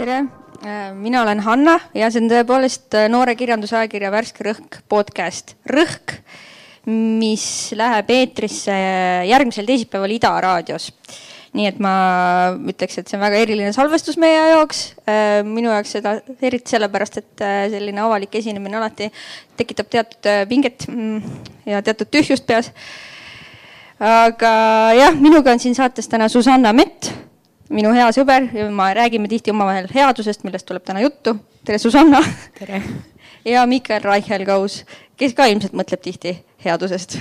[0.00, 0.22] tere,
[0.96, 5.58] mina olen Hanna ja see on tõepoolest äh, noore kirjandusajakirja Värske Rõhk podcast.
[5.68, 6.16] Rõhk,
[6.88, 7.44] mis
[7.76, 8.72] läheb eetrisse
[9.28, 10.88] järgmisel teisipäeval Ida raadios.
[11.56, 11.92] Nii et ma
[12.70, 14.82] ütleks, et see on väga eriline salvestus meie jaoks,
[15.48, 16.12] minu jaoks seda
[16.46, 19.10] eriti sellepärast, et äh, selline avalik esinemine alati
[19.58, 22.70] tekitab teatud äh, pinget mm, ja teatud tühjust peas.
[23.98, 24.52] aga
[24.96, 27.10] jah, minuga on siin saates täna Susanna Mett
[27.70, 31.36] minu hea sõber ja me räägime tihti omavahel headusest, millest tuleb täna juttu.
[31.64, 32.22] tere, Susanna.
[32.58, 32.82] tere.
[33.54, 34.84] ja Mikael Reichelgaus,
[35.16, 37.18] kes ka ilmselt mõtleb tihti headusest.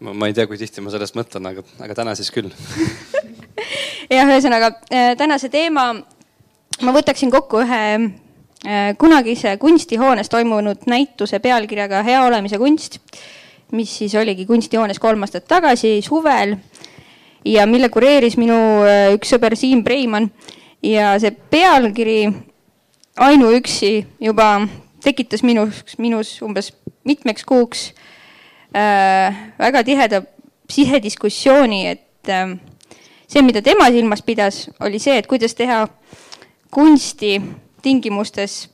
[0.00, 2.50] ma ei tea, kui tihti ma sellest mõtlen, aga, aga täna siis küll.
[4.10, 5.92] jah, ühesõnaga äh, tänase teema,
[6.82, 13.00] ma võtaksin kokku ühe äh, kunagise kunstihoones toimunud näituse pealkirjaga Hea olemise kunst,
[13.72, 16.56] mis siis oligi kunstihoones kolm aastat tagasi suvel
[17.44, 20.30] ja mille kureeris minu äh, üks sõber Siim Preimann.
[20.84, 22.28] Ja see pealkiri
[23.16, 24.66] ainuüksi juba
[25.04, 26.72] tekitas minus, minus umbes
[27.08, 27.86] mitmeks kuuks
[28.76, 30.22] äh, väga tiheda
[30.70, 32.56] sisediskussiooni, et äh,
[33.34, 35.82] see, mida tema silmas pidas, oli see, et kuidas teha
[36.70, 37.40] kunsti
[37.82, 38.68] tingimustes,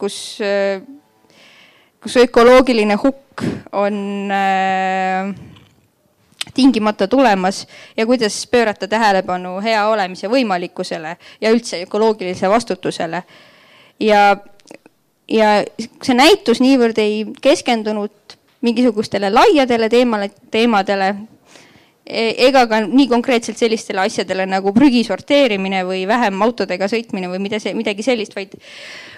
[0.00, 0.16] kus
[2.00, 3.42] kus ökoloogiline hukk
[3.76, 3.94] on
[4.32, 5.34] äh,
[6.54, 13.22] tingimata tulemas ja kuidas pöörata tähelepanu hea olemise võimalikkusele ja üldse ökoloogilise vastutusele.
[14.00, 14.36] ja,
[15.28, 15.48] ja
[16.02, 21.14] see näitus niivõrd ei keskendunud mingisugustele laiadele teemale, teemadele
[22.06, 27.60] ega ka nii konkreetselt sellistele asjadele nagu prügi sorteerimine või vähem autodega sõitmine või mida
[27.62, 28.56] see, midagi sellist, vaid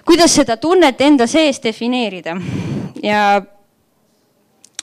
[0.05, 2.36] kuidas seda tunnet enda sees defineerida.
[3.02, 3.42] ja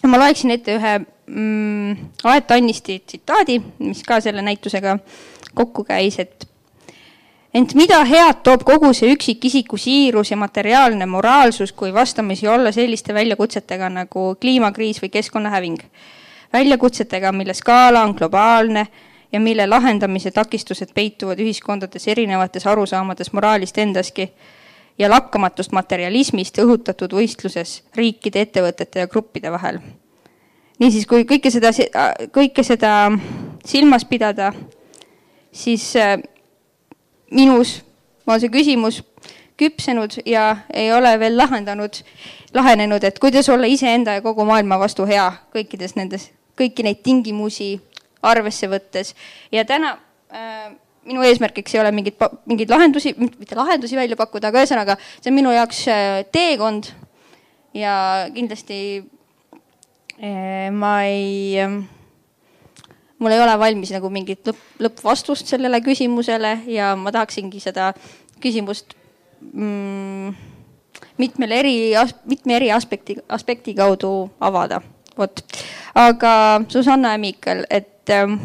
[0.08, 4.98] ma loeksin ette ühe mm, Aet Annisti tsitaadi, mis ka selle näitusega
[5.54, 6.48] kokku käis, et
[7.54, 13.14] ent mida head toob kogu see üksikisiku siirus ja materiaalne moraalsus, kui vastamisi olla selliste
[13.14, 15.82] väljakutsetega nagu kliimakriis või keskkonnahäving.
[16.54, 18.88] Väljakutsetega, mille skaala on globaalne
[19.32, 24.32] ja mille lahendamise takistused peituvad ühiskondades erinevates arusaamades moraalist endaski
[25.00, 29.80] ja lakkamatust materialismist õhutatud võistluses riikide, ettevõtete ja gruppide vahel.
[30.80, 31.72] Niisiis, kui kõike seda,
[32.36, 33.12] kõike seda
[33.68, 34.54] silmas pidada,
[35.52, 36.18] siis äh,
[37.32, 37.82] minus
[38.28, 39.02] on see küsimus
[39.60, 42.02] küpsenud ja ei ole veel lahendanud,
[42.56, 47.74] lahenenud, et kuidas olla iseenda ja kogu maailma vastu hea kõikides nendes, kõiki neid tingimusi
[48.22, 49.14] arvesse võttes.
[49.52, 49.96] ja täna
[50.32, 50.72] äh,
[51.10, 55.40] minu eesmärgiks ei ole mingit, mingeid lahendusi, mitte lahendusi välja pakkuda, aga ühesõnaga, see on
[55.40, 56.92] minu jaoks äh, teekond
[57.74, 57.94] ja
[58.36, 58.80] kindlasti
[60.20, 61.56] Eh, ma ei,
[63.24, 67.94] mul ei ole valmis nagu mingit lõpp, lõppvastust sellele küsimusele ja ma tahaksingi seda
[68.44, 68.98] küsimust
[69.40, 70.34] mm,
[71.24, 71.76] mitmele eri,
[72.28, 74.12] mitme eri aspekti, aspekti kaudu
[74.44, 74.82] avada.
[75.20, 75.44] Vot,
[75.96, 76.34] aga
[76.68, 78.40] Susanna ja Miikal, et ähm,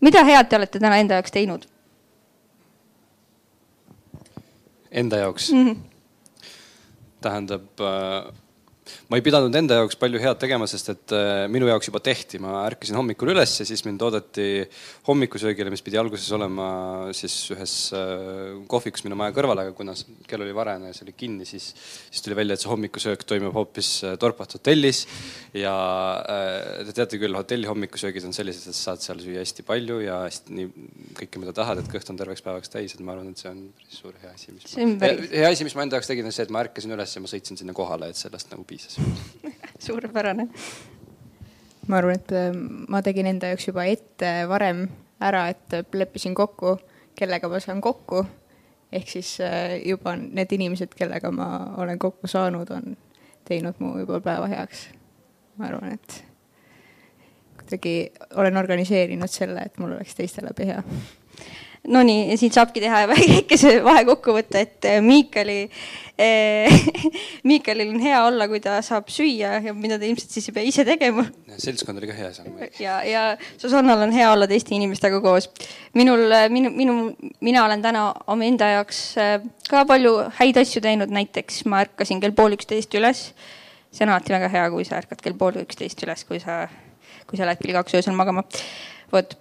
[0.00, 1.66] mida head te olete täna enda jaoks teinud?
[4.90, 5.66] Enda jaoks mm?
[5.66, 6.46] -hmm.
[7.20, 8.32] tähendab äh
[9.12, 12.38] ma ei pidanud enda jaoks palju head tegema, sest et äh, minu jaoks juba tehti,
[12.40, 14.62] ma ärkasin hommikul üles ja siis mind oodati
[15.04, 16.68] hommikusöögile, mis pidi alguses olema
[17.12, 19.92] siis ühes äh, kohvikus minu maja kõrval, aga kuna
[20.30, 21.66] kell oli varajane ja see oli kinni, siis,
[22.06, 25.02] siis tuli välja, et see hommikusöök toimub hoopis äh, Dorpat hotellis.
[25.60, 25.74] ja
[26.86, 30.22] te teate küll, hotelli hommikusöögid on sellised, et sa saad seal süüa hästi palju ja
[30.24, 30.70] hästi nii
[31.20, 33.60] kõike, mida tahad, et kõht on terveks päevaks täis, et ma arvan, et see on
[33.76, 36.48] päris suur hea asi, mis ma, hea asi, mis ma enda jaoks tegin, on see,
[36.48, 39.01] et ma ärkasin üles ja ma sõitsin sinna kohale, et sellest nagu piisas
[39.86, 40.48] suurepärane.
[41.88, 42.50] ma arvan, et äh,
[42.88, 44.86] ma tegin enda jaoks juba ette varem
[45.22, 46.76] ära, et leppisin kokku,
[47.18, 48.24] kellega ma saan kokku.
[48.92, 52.96] ehk siis äh, juba need inimesed, kellega ma olen kokku saanud, on
[53.48, 54.88] teinud mu juba päeva heaks.
[55.56, 56.24] ma arvan, et
[57.56, 60.82] kuidagi olen organiseerinud selle, et mul oleks teiste läbi hea
[61.88, 65.64] Nonii, siin saabki teha väikese vahekokkuvõtte, et äh, Miikali
[66.14, 66.84] äh,,
[67.48, 70.68] Miikalil on hea olla, kui ta saab süüa ja mida ta ilmselt siis ei pea
[70.68, 71.24] ise tegema.
[71.58, 72.52] seltskond oli ka hea seal.
[72.78, 73.24] ja, ja
[73.58, 75.50] Susannal on hea olla teiste inimestega koos.
[75.98, 76.96] minul, äh, minu, minu,
[77.42, 79.02] mina olen täna omaenda jaoks
[79.66, 83.32] ka palju häid asju teinud, näiteks ma ärkasin kell pool üksteist üles.
[83.90, 86.68] see on alati väga hea, kui sa ärkad kell pool üksteist üles, kui sa,
[87.26, 88.46] kui sa lähed kell kaks öösel magama.
[89.10, 89.34] vot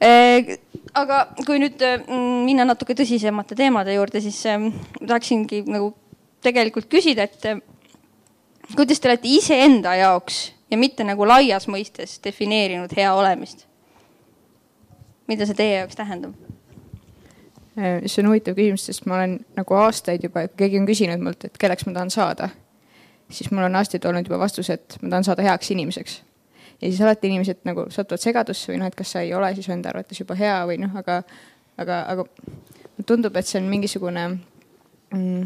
[0.00, 5.92] aga kui nüüd mm, minna natuke tõsisemate teemade juurde, siis ähm, tahaksingi nagu
[6.44, 7.62] tegelikult küsida, et äh,
[8.74, 13.66] kuidas te olete iseenda jaoks ja mitte nagu laias mõistes defineerinud hea olemist?
[15.28, 16.36] mida see teie jaoks tähendab?
[17.78, 21.22] Äh, see on huvitav küsimus, sest ma olen nagu aastaid juba, kui keegi on küsinud
[21.22, 22.48] mult, et kelleks ma tahan saada,
[23.30, 26.22] siis mul on aastaid olnud juba vastus, et ma tahan saada heaks inimeseks
[26.80, 29.68] ja siis alati inimesed nagu satuvad segadusse või noh, et kas sa ei ole siis
[29.74, 31.22] enda arvates juba hea või noh, aga,
[31.80, 32.26] aga, aga
[33.06, 34.24] tundub, et see on mingisugune
[35.14, 35.42] mm,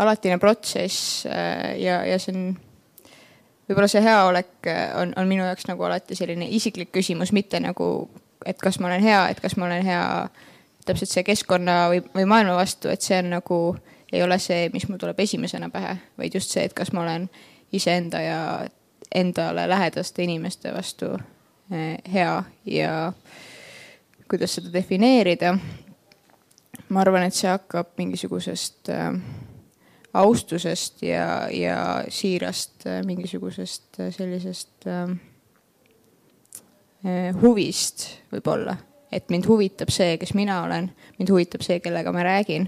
[0.00, 2.48] alatine protsess äh, ja, ja see on,
[3.68, 8.08] võib-olla see heaolek äh, on, on minu jaoks nagu alati selline isiklik küsimus, mitte nagu,
[8.46, 10.04] et kas ma olen hea, et kas ma olen hea
[10.88, 13.60] täpselt see keskkonna või, või maailma vastu, et see on nagu,
[14.12, 17.28] ei ole see, mis mul tuleb esimesena pähe, vaid just see, et kas ma olen
[17.76, 18.40] iseenda ja
[19.14, 21.06] endale lähedaste inimeste vastu
[21.70, 23.12] eh, hea ja
[24.30, 25.58] kuidas seda defineerida.
[26.88, 29.14] ma arvan, et see hakkab mingisugusest äh,
[30.14, 34.90] austusest ja, ja siirast äh, mingisugusest sellisest
[37.40, 38.74] huvist võib-olla,
[39.12, 42.66] et mind huvitab see, kes mina olen, mind huvitab see, kellega ma räägin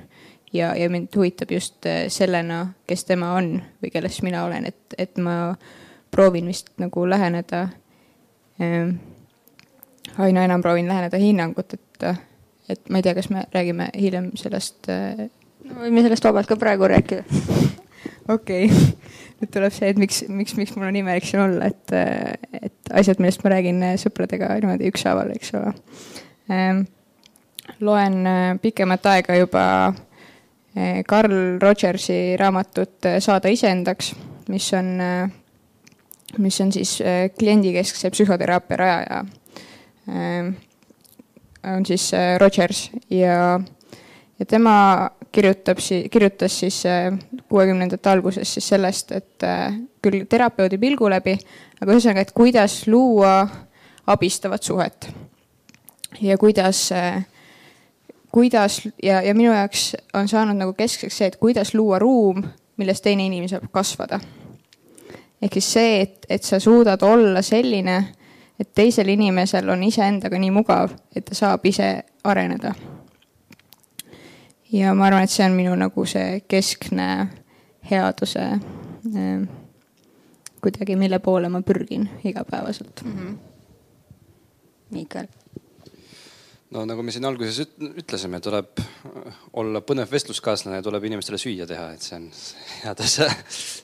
[0.52, 5.20] ja, ja mind huvitab just sellena, kes tema on või kellest mina olen, et, et
[5.20, 5.81] ma äh,
[6.12, 7.62] proovin vist nagu läheneda
[8.60, 8.92] äh,,
[10.18, 12.04] aina enam proovin läheneda hinnangut, et,
[12.68, 15.26] et ma ei tea, kas me räägime hiljem sellest äh....
[15.64, 17.24] no võime sellest vabalt ka praegu rääkida.
[18.36, 18.86] okei okay.,
[19.42, 21.92] nüüd tuleb see, et miks, miks, miks mul on imelik siin olla, et,
[22.62, 25.74] et asjad, millest ma räägin sõpradega niimoodi ükshaaval, eks ole
[26.52, 26.84] ähm,.
[27.80, 34.12] loen äh, pikemat aega juba äh, Carl Rogersi raamatut äh, Saada iseendaks,
[34.50, 34.98] mis on
[36.38, 39.24] mis on siis äh, kliendikeskse psühhoteraapia rajaja.
[40.08, 40.54] Ähm,
[41.76, 43.60] on siis äh, Rogers ja,
[44.38, 45.78] ja tema kirjutab,
[46.10, 47.18] kirjutas siis äh,
[47.48, 49.44] kuuekümnendate alguses siis sellest, et
[50.02, 51.36] küll terapeudi pilgu läbi,
[51.80, 53.46] aga ühesõnaga, et kuidas luua
[54.06, 55.10] abistavat suhet.
[56.20, 56.90] ja kuidas,
[58.32, 62.42] kuidas ja, ja minu jaoks on saanud nagu keskseks see, et kuidas luua ruum,
[62.76, 64.20] milles teine inimene saab kasvada
[65.42, 67.96] ehk siis see, et, et sa suudad olla selline,
[68.60, 71.88] et teisel inimesel on iseendaga nii mugav, et ta saab ise
[72.24, 72.74] areneda.
[74.72, 77.08] ja ma arvan, et see on minu nagu see keskne
[77.90, 79.48] headuse äh,
[80.62, 83.12] kuidagi, mille poole ma pürgin igapäevaselt mm.
[83.12, 83.36] -hmm.
[84.90, 85.26] Miikael
[86.72, 87.58] no nagu me siin alguses
[88.00, 88.80] ütlesime, tuleb
[89.60, 92.28] olla põnev vestluskaaslane ja tuleb inimestele süüa teha, et see on
[92.86, 93.28] headuse,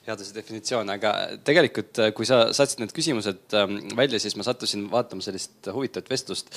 [0.07, 1.15] headuse definitsioon, aga
[1.47, 6.55] tegelikult, kui sa saatsid need küsimused ähm, välja, siis ma sattusin vaatama sellist huvitavat vestlust.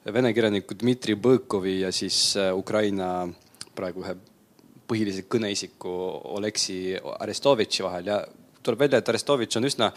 [0.00, 3.28] Vene kirjaniku Dmitri Põõkovi ja siis äh, Ukraina
[3.76, 4.16] praegu ühe
[4.90, 5.90] põhilise kõneisiku
[6.36, 8.08] Oleksi Arestovitši vahel.
[8.10, 8.20] Ja
[8.62, 9.88] tuleb välja, et Arestovitš on üsna,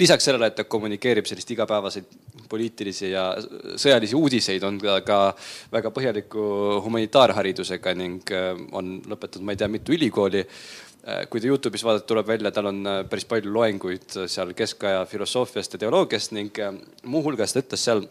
[0.00, 2.16] lisaks sellele, et ta kommunikeerib sellist igapäevaseid
[2.48, 3.28] poliitilisi ja
[3.76, 5.20] sõjalisi uudiseid, on ta ka
[5.72, 6.46] väga põhjaliku
[6.84, 10.44] humanitaarharidusega ning äh, on lõpetanud, ma ei tea, mitu ülikooli.
[11.06, 15.04] Äh, kui te Youtube'is vaatate, tuleb välja, tal on äh, päris palju loenguid seal keskaja
[15.10, 16.62] filosoofiast ja teoloogiast ning
[17.04, 18.06] muuhulgas ta ütles seal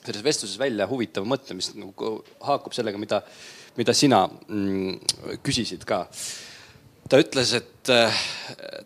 [0.00, 3.20] selles vestluses välja huvitava mõtte, mis nagu haakub sellega, mida,
[3.76, 6.06] mida sina mm, küsisid ka
[7.10, 8.22] ta ütles, et äh,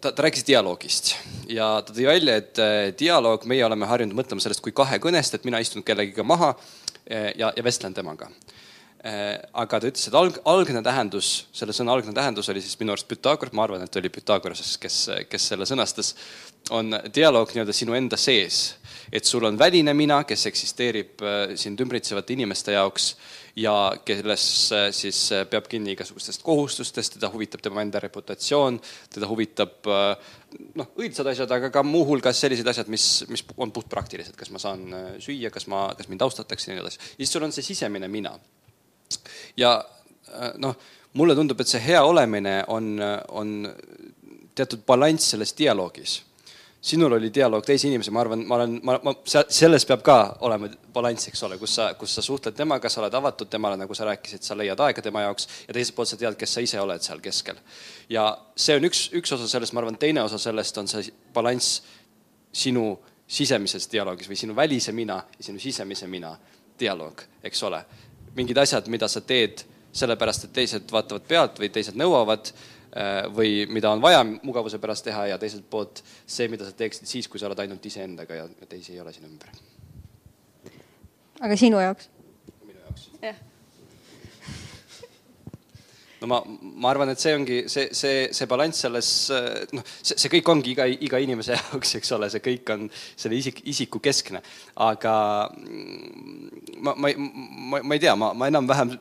[0.01, 1.13] ta, ta rääkis dialoogist
[1.51, 5.45] ja ta tõi välja, et äh, dialoog, meie oleme harjunud mõtlema sellest kui kahekõnest, et
[5.49, 8.31] mina istun kellegiga maha äh, ja, ja vestlen temaga.
[9.53, 13.05] aga ta ütles, et alg, algne tähendus, selle sõna algne tähendus oli siis minu arust
[13.05, 14.97] Pythagoras, ma arvan, et oli Pythagoras, kes,
[15.29, 16.15] kes selle sõnastas,
[16.73, 18.79] on dialoog nii-öelda sinu enda sees.
[19.13, 21.21] et sul on väline mina, kes eksisteerib
[21.61, 23.11] sind ümbritsevate inimeste jaoks
[23.57, 24.51] ja kes
[24.91, 28.81] siis äh, peab kinni igasugustest kohustustest, teda huvitab tema enda reputatsioon,
[29.15, 30.33] teda huvitab äh,
[30.81, 34.85] noh, õilsad asjad, aga ka muuhulgas sellised asjad, mis, mis on puhtpraktilised, kas ma saan
[34.91, 37.01] äh, süüa, kas ma, kas mind austatakse ja nii edasi.
[37.15, 38.35] ja siis sul on see sisemine mina.
[39.57, 39.77] ja
[40.59, 40.75] noh,
[41.15, 42.97] mulle tundub, et see hea olemine on,
[43.29, 43.57] on
[44.55, 46.23] teatud balanss selles dialoogis
[46.85, 50.69] sinul oli dialoog teise inimesega, ma arvan, ma olen, ma, ma, selles peab ka olema
[50.93, 54.05] balanss, eks ole, kus sa, kus sa suhtled temaga, sa oled avatud temale, nagu sa
[54.11, 57.05] rääkisid, sa leiad aega tema jaoks ja teiselt poolt sa tead, kes sa ise oled
[57.05, 57.61] seal keskel.
[58.13, 58.27] ja
[58.57, 61.81] see on üks, üks osa sellest, ma arvan, teine osa sellest on see balanss
[62.53, 62.91] sinu
[63.27, 66.35] sisemises dialoogis või sinu välise mina ja sinu sisemise mina
[66.79, 67.81] dialoog, eks ole.
[68.37, 69.65] mingid asjad, mida sa teed
[69.95, 72.51] sellepärast, et teised vaatavad pealt või teised nõuavad
[73.35, 77.29] või mida on vaja mugavuse pärast teha ja teiselt poolt see, mida sa teeksid siis,
[77.29, 79.51] kui sa oled ainult iseendaga ja teisi ei ole sinu ümber.
[81.41, 82.09] aga sinu jaoks?
[82.63, 83.09] minu jaoks.
[83.23, 83.41] jah.
[86.23, 89.11] no ma, ma arvan, et see ongi see, see, see balanss selles,
[89.75, 93.41] noh, see, see kõik ongi iga, iga inimese jaoks, eks ole, see kõik on selle
[93.41, 94.45] isik, isiku keskne.
[94.87, 95.17] aga
[95.51, 98.95] mm, ma, ma, ma, ma ei tea, ma, ma enam-vähem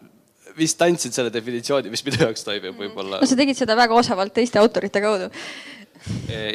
[0.57, 3.21] vist andsid selle definitsiooni, mis minu jaoks toimib võib-olla.
[3.21, 5.31] no sa tegid seda väga osavalt teiste autorite kaudu.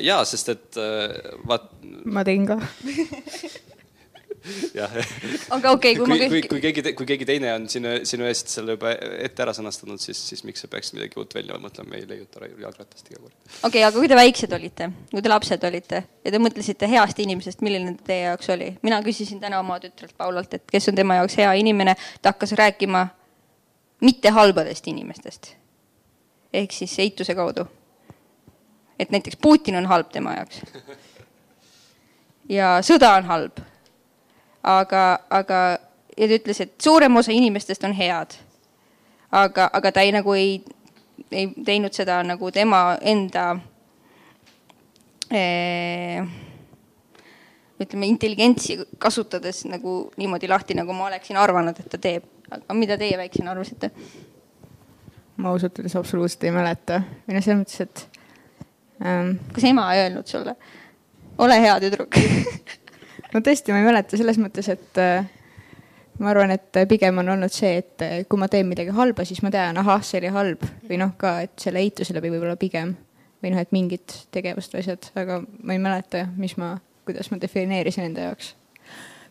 [0.04, 0.82] ja, sest et
[1.48, 1.70] vaat.
[2.04, 2.60] ma tegin ka
[4.74, 4.90] jah.
[5.50, 6.30] aga okei okay,, kui, kui ma kõik.
[6.30, 10.00] kui, kui keegi, kui keegi teine on sinu, sinu eest selle juba ette ära sõnastanud,
[10.02, 13.34] siis, siis miks sa peaksid midagi uut välja mõtlema, ei leiuta jalgratast iga kord.
[13.34, 17.22] okei okay,, aga kui te väiksed olite, kui te lapsed olite ja te mõtlesite heast
[17.24, 18.72] inimesest, milline ta teie jaoks oli?
[18.86, 22.56] mina küsisin täna oma tütrelt Paulalt, et kes on tema jaoks hea inimene, ta hakkas
[22.58, 23.08] rääkima
[24.00, 25.54] mitte halbadest inimestest.
[26.52, 27.66] ehk siis eituse kaudu.
[28.98, 30.60] et näiteks Putin on halb tema jaoks.
[32.58, 33.60] ja sõda on halb
[34.62, 35.60] aga, aga
[36.18, 38.38] ja ta ütles, et suurem osa inimestest on head.
[39.30, 40.62] aga, aga ta ei nagu ei,
[41.30, 43.58] ei teinud seda nagu tema enda
[45.30, 46.22] ee,
[47.78, 52.24] ütleme, intelligentsi kasutades nagu niimoodi lahti, nagu ma oleksin arvanud, et ta teeb.
[52.50, 53.90] Aga mida teie väiksena arvasite?
[55.38, 57.00] ma ausalt öeldes absoluutselt ei mäleta.
[57.26, 58.04] Või noh, selles mõttes, et
[59.04, 59.36] ähm....
[59.54, 60.56] kas ema ei öelnud sulle,
[61.38, 62.18] ole hea tüdruk.
[63.28, 65.26] No tõesti, ma ei mäleta selles mõttes, et äh,
[66.16, 69.42] ma arvan, et pigem on olnud see, et äh, kui ma teen midagi halba, siis
[69.44, 70.64] ma tean, ahah, see oli halb.
[70.88, 72.94] Või noh, ka, et selle eituse läbi võib-olla pigem.
[73.44, 76.72] Või noh, et mingid tegevust või asjad, aga ma ei mäleta, mis ma,
[77.04, 78.54] kuidas ma defineerisin enda jaoks.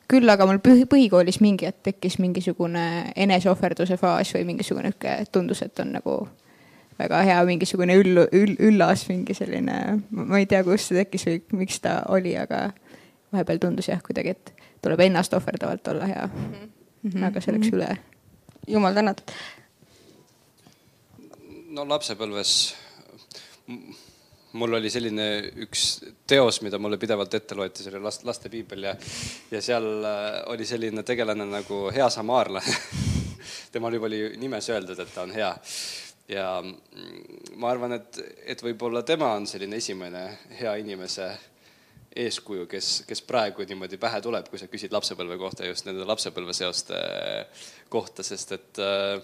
[0.08, 5.62] Küll aga mul põhi, põhikoolis mingi hetk tekkis mingisugune eneseohverduse faas või mingisugune niisugune, tundus,
[5.66, 6.18] et on nagu
[7.00, 9.78] väga hea mingisugune üll, üll, üllas mingi selline,
[10.10, 12.70] ma ei tea, kust see tekkis või miks ta oli, aga
[13.34, 16.58] vahepeal tundus jah kuidagi, et tuleb ennast ohverdavalt olla hea mm.
[17.04, 17.28] -hmm.
[17.30, 17.84] aga see läks mm -hmm.
[17.84, 17.98] üle.
[18.68, 19.32] jumal tänatud.
[21.70, 22.76] no lapsepõlves
[24.54, 25.28] mul oli selline
[25.66, 25.86] üks
[26.28, 28.96] teos, mida mulle pidevalt ette loeti, see oli last, laste piibel ja,
[29.52, 32.78] ja seal äh, oli selline tegelane nagu hea samaarlane
[33.74, 35.52] temal juba oli nimes öeldud, et ta on hea.
[36.32, 36.48] ja
[37.56, 40.24] ma arvan, et, et võib-olla tema on selline esimene
[40.60, 41.30] hea inimese
[42.18, 47.02] eeskuju, kes, kes praegu niimoodi pähe tuleb, kui sa küsid lapsepõlve kohta just nende lapsepõlveseoste
[47.94, 49.20] kohta, sest et äh,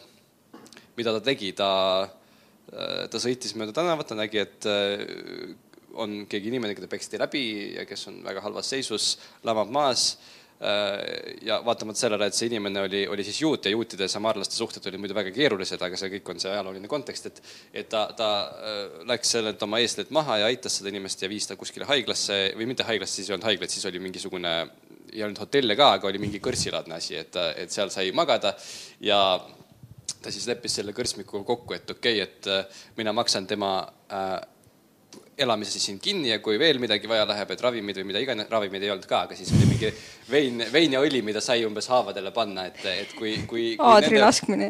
[0.98, 1.72] mida ta tegi, ta,
[2.03, 2.23] äh,
[2.72, 5.03] ta sõitis mööda tänavat, ta nägi, et äh,
[5.93, 7.43] on keegi inimene, keda peksti läbi
[7.75, 9.13] ja kes on väga halvas seisus,
[9.46, 10.13] lamab maas
[10.63, 14.55] Äh, ja vaatamata sellele, et see inimene oli, oli siis juut ja juutide ja samaarlaste
[14.55, 17.41] suhted olid muidu väga keerulised, aga see kõik on see ajalooline kontekst, et,
[17.82, 18.77] et ta, ta äh,
[19.10, 22.70] läks sellelt oma eestleit maha ja aitas seda inimest ja viis ta kuskile haiglasse või
[22.70, 24.53] mitte haiglasse, siis ei olnud haiglat, siis oli mingisugune,
[25.12, 28.53] ei olnud hotelle ka, aga oli mingi kõrtsilaadne asi, et, et seal sai magada
[29.03, 29.20] ja
[30.24, 33.75] ta siis leppis selle kõrtsmikuga kokku, et okei okay,, et äh, mina maksan tema
[35.33, 38.21] äh, elamise siis siin kinni ja kui veel midagi vaja läheb, et ravimid või mida
[38.21, 39.89] iganes, ravimeid ei olnud ka, aga siis oli mingi
[40.29, 43.87] vein, vein ja õli, mida sai umbes haavadele panna, et, et kui, kui, kui.
[43.89, 44.23] aadri nende...
[44.23, 44.69] laskmine.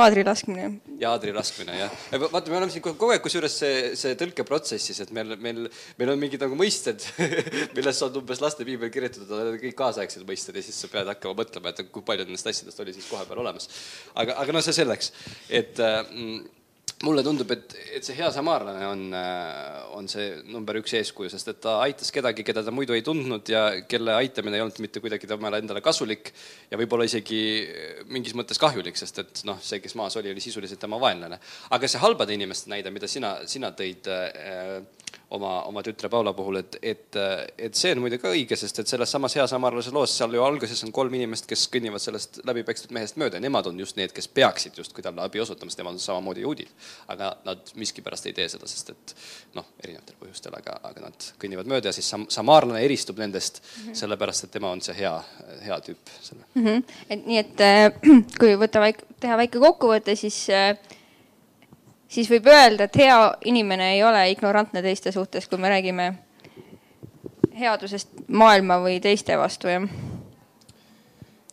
[0.00, 0.68] aadri laskmine.
[1.00, 1.96] ja aadri laskmine jah.
[2.26, 5.66] vaata, me oleme siin kogu aeg, kusjuures see, see tõlkeprotsessis, et meil, meil,
[6.00, 7.06] meil on mingid nagu mõisted
[7.76, 11.74] milles on umbes lastepiibel kirjutatud, need kõik kaasaegsed mõisted ja siis sa pead hakkama mõtlema,
[11.74, 13.70] et kui palju nendest asjadest oli siis kohapeal olemas.
[14.14, 15.14] aga, aga no see selleks,
[15.48, 16.59] et mm,
[17.06, 21.48] mulle tundub, et, et see hea samaarlane on, äh, on see number üks eeskuju, sest
[21.52, 25.00] et ta aitas kedagi, keda ta muidu ei tundnud ja kelle aitamine ei olnud mitte
[25.00, 26.32] kuidagi temale endale kasulik
[26.70, 27.40] ja võib-olla isegi
[28.12, 31.40] mingis mõttes kahjulik, sest et noh, see, kes maas oli, oli sisuliselt tema vaenlane.
[31.72, 34.84] aga see halbade inimeste näide, mida sina, sina tõid äh,
[35.30, 37.18] oma, oma tütre Paula puhul, et, et,
[37.58, 40.42] et see on muide ka õige, sest et selles samas Hea samarlase loos, seal ju
[40.44, 44.14] alguses on kolm inimest, kes kõnnivad sellest läbipekstud mehest mööda ja nemad on just need,
[44.16, 46.74] kes peaksid justkui talle abi osutama, sest nemad on samamoodi juudid.
[47.10, 49.14] aga nad miskipärast ei tee seda, sest et
[49.54, 53.82] noh, erinevatel põhjustel, aga, aga nad kõnnivad mööda ja siis sam-, samaarlane eristub nendest mm
[53.82, 54.00] -hmm.
[54.02, 55.14] sellepärast, et tema on see hea,
[55.62, 56.14] hea tüüp
[56.54, 56.64] mm.
[56.66, 56.82] -hmm.
[57.10, 57.92] et nii, et äh,
[58.40, 60.76] kui võtta väike, teha väike kokkuvõte, siis äh,
[62.10, 63.18] siis võib öelda, et hea
[63.50, 66.12] inimene ei ole ignorantne teiste suhtes, kui me räägime
[67.60, 69.86] headusest maailma või teiste vastu, jah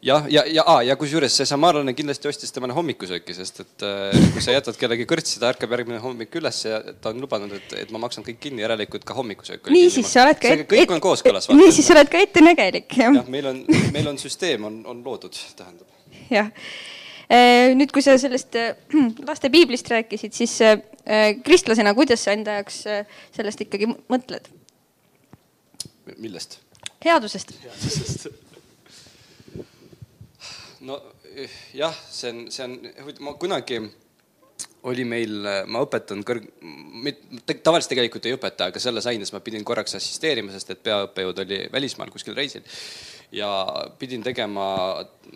[0.08, 4.28] jah, ja, ja, ja, ja kusjuures see samaarlane kindlasti ostis temale hommikusööki, sest et äh,
[4.34, 7.74] kui sa jätad kellegi kõrtsi, ta ärkab järgmine hommik üles ja ta on lubanud, et,
[7.84, 9.72] et ma maksan kõik kinni, järelikult ka hommikusöök.
[9.74, 11.50] niisiis, sa oled ka kõik on kooskõlas.
[11.54, 13.18] niisiis, sa oled ka ettenägelik, jah.
[13.22, 13.64] jah, meil on,
[13.96, 15.90] meil on süsteem on, on loodud, tähendab.
[16.32, 16.54] jah
[17.76, 18.76] nüüd, kui sa sellest äh,
[19.30, 20.80] laste piiblist rääkisid, siis äh,
[21.44, 22.84] kristlasena, kuidas sa enda jaoks
[23.36, 24.48] sellest ikkagi mõtled?
[26.18, 26.60] millest?
[27.04, 27.52] headusest.
[27.64, 28.30] headusest
[30.88, 31.02] no
[31.76, 32.78] jah, see on, see on,
[33.24, 33.82] ma kunagi
[34.88, 35.36] oli meil,
[35.68, 36.48] ma õpetan kõrg-,
[37.64, 41.60] tavaliselt tegelikult ei õpeta, aga selles aines ma pidin korraks assisteerima, sest et peaõppejõud oli
[41.74, 42.66] välismaal kuskil reisil.
[43.32, 43.50] ja
[44.00, 44.68] pidin tegema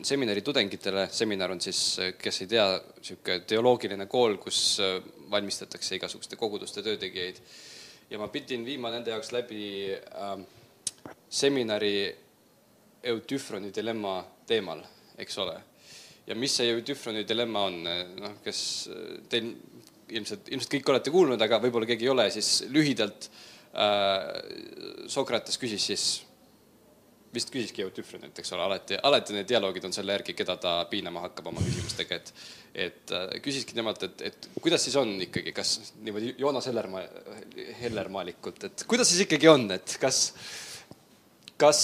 [0.07, 2.67] seminari tudengitele, seminar on siis, kes ei tea,
[3.01, 4.79] niisugune teoloogiline kool, kus
[5.31, 7.41] valmistatakse igasuguste koguduste töötegijaid.
[8.09, 10.37] ja ma pidin viima nende jaoks läbi äh,
[11.29, 12.15] seminari
[13.03, 14.83] Eutüfroni dilemma teemal,
[15.17, 15.55] eks ole
[16.31, 17.77] ja mis see Eutüfroni dilemma on,
[18.21, 18.63] noh, kes
[19.31, 19.51] teil
[20.15, 23.29] ilmselt, ilmselt kõik olete kuulnud, aga võib-olla keegi ei ole, siis lühidalt
[23.75, 24.27] äh,
[25.11, 26.05] Sokrates küsis siis,
[27.31, 31.23] vist küsiski Eutüfronilt, eks ole, alati, alati need dialoogid on selle järgi, keda ta piinama
[31.27, 32.33] hakkab oma küsimustega, et
[32.71, 37.01] et äh, küsiski temalt, et, et kuidas siis on ikkagi, kas niimoodi Joonas Hellermaa,
[37.81, 40.21] Hellermaalikult, et kuidas siis ikkagi on, et kas,
[41.59, 41.81] kas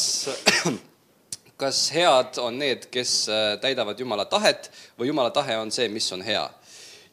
[1.58, 6.10] kas head on need, kes äh, täidavad Jumala tahet või Jumala tahe on see, mis
[6.14, 6.46] on hea.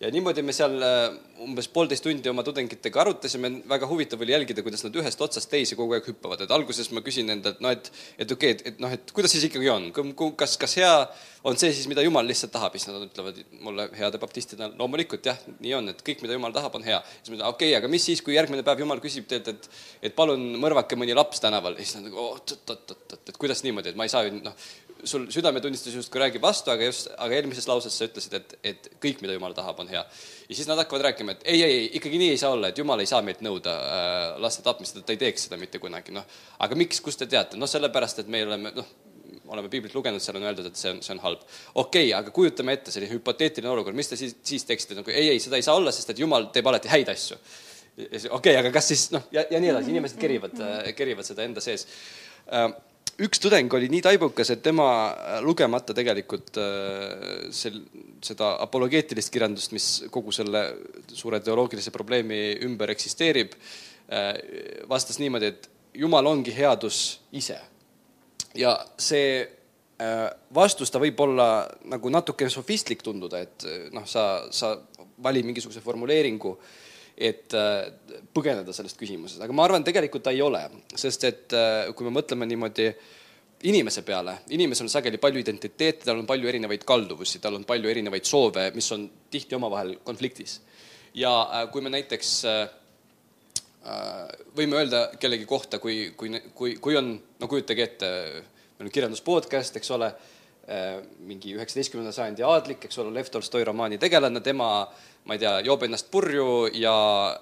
[0.00, 4.64] Ja niimoodi me seal äh, umbes poolteist tundi oma tudengitega arutasime, väga huvitav oli jälgida,
[4.66, 7.90] kuidas nad ühest otsast teise kogu aeg hüppavad, et alguses ma küsin endalt, no et,
[8.18, 9.90] et okei okay,, et noh, et kuidas siis ikkagi on,
[10.40, 10.92] kas, kas hea
[11.44, 15.40] on see siis, mida Jumal lihtsalt tahab, siis nad ütlevad mulle heade baptistidena, loomulikult jah,
[15.60, 17.02] nii on, et kõik, mida Jumal tahab, on hea.
[17.18, 19.68] siis ma ütlen, okei okay,, aga mis siis, kui järgmine päev Jumal küsib teilt, et,
[20.08, 24.08] et palun mõrvake mõni laps tänaval, siis nad nagu oot-oot-oot-oot, et kuidas niimoodi, et ma
[24.08, 24.56] ei saa ju noh
[25.08, 29.22] sul südametunnistus justkui räägib vastu, aga just, aga eelmises lauses sa ütlesid, et, et kõik,
[29.24, 30.02] mida Jumal tahab, on hea.
[30.48, 33.02] ja siis nad hakkavad rääkima, et ei, ei, ikkagi nii ei saa olla, et Jumal
[33.02, 36.24] ei saa meilt nõuda äh, laste tapmist, et ta ei teeks seda mitte kunagi, noh.
[36.64, 37.60] aga miks, kust te teate?
[37.60, 38.94] noh, sellepärast, et me oleme, noh,
[39.54, 41.44] oleme piiblit lugenud, seal on öeldud, et see on, see on halb.
[41.74, 45.28] okei okay,, aga kujutame ette selline hüpoteetiline olukord, mis te siis, siis teeksite nagu ei,
[45.34, 47.38] ei, seda ei saa olla, sest et Jumal teeb alati häid asju.
[47.98, 50.58] okei okay,, aga kas siis noh, ja, ja nii edasi, inimesed kerivad,
[50.96, 51.86] kerivad seda enda sees
[52.48, 52.70] äh,
[53.22, 57.80] üks tudeng oli nii taibukas, et tema äh, lugemata tegelikult äh, sel,
[58.24, 60.64] seda apologeetilist kirjandust, mis kogu selle
[61.12, 63.54] suure teoloogilise probleemi ümber eksisteerib,
[64.10, 64.32] äh,
[64.90, 67.60] vastas niimoodi, et Jumal ongi headus ise.
[68.58, 69.44] ja see
[70.54, 74.72] vastus, ta võib olla nagu natuke sofistlik tunduda, et noh, sa, sa
[75.22, 76.50] vali mingisuguse formuleeringu
[77.14, 77.84] et äh,
[78.34, 80.62] põgeneda sellest küsimusest, aga ma arvan, tegelikult ta ei ole,
[80.98, 82.88] sest et äh, kui me mõtleme niimoodi
[83.70, 87.90] inimese peale, inimesel on sageli palju identiteete, tal on palju erinevaid kalduvusi, tal on palju
[87.90, 90.60] erinevaid soove, mis on tihti omavahel konfliktis.
[91.14, 92.40] ja äh, kui me näiteks
[94.56, 98.08] võime öelda kellegi kohta, kui, kui, kui, kui on, no kujutage ette,
[98.78, 100.08] meil on kirjandus podcast, eks ole,
[101.28, 105.52] mingi üheksateistkümnenda sajandi aadlik, eks ole, Lev Tolstoi romaani tegelane, tema äh, ma ei tea,
[105.64, 106.94] joob ennast purju ja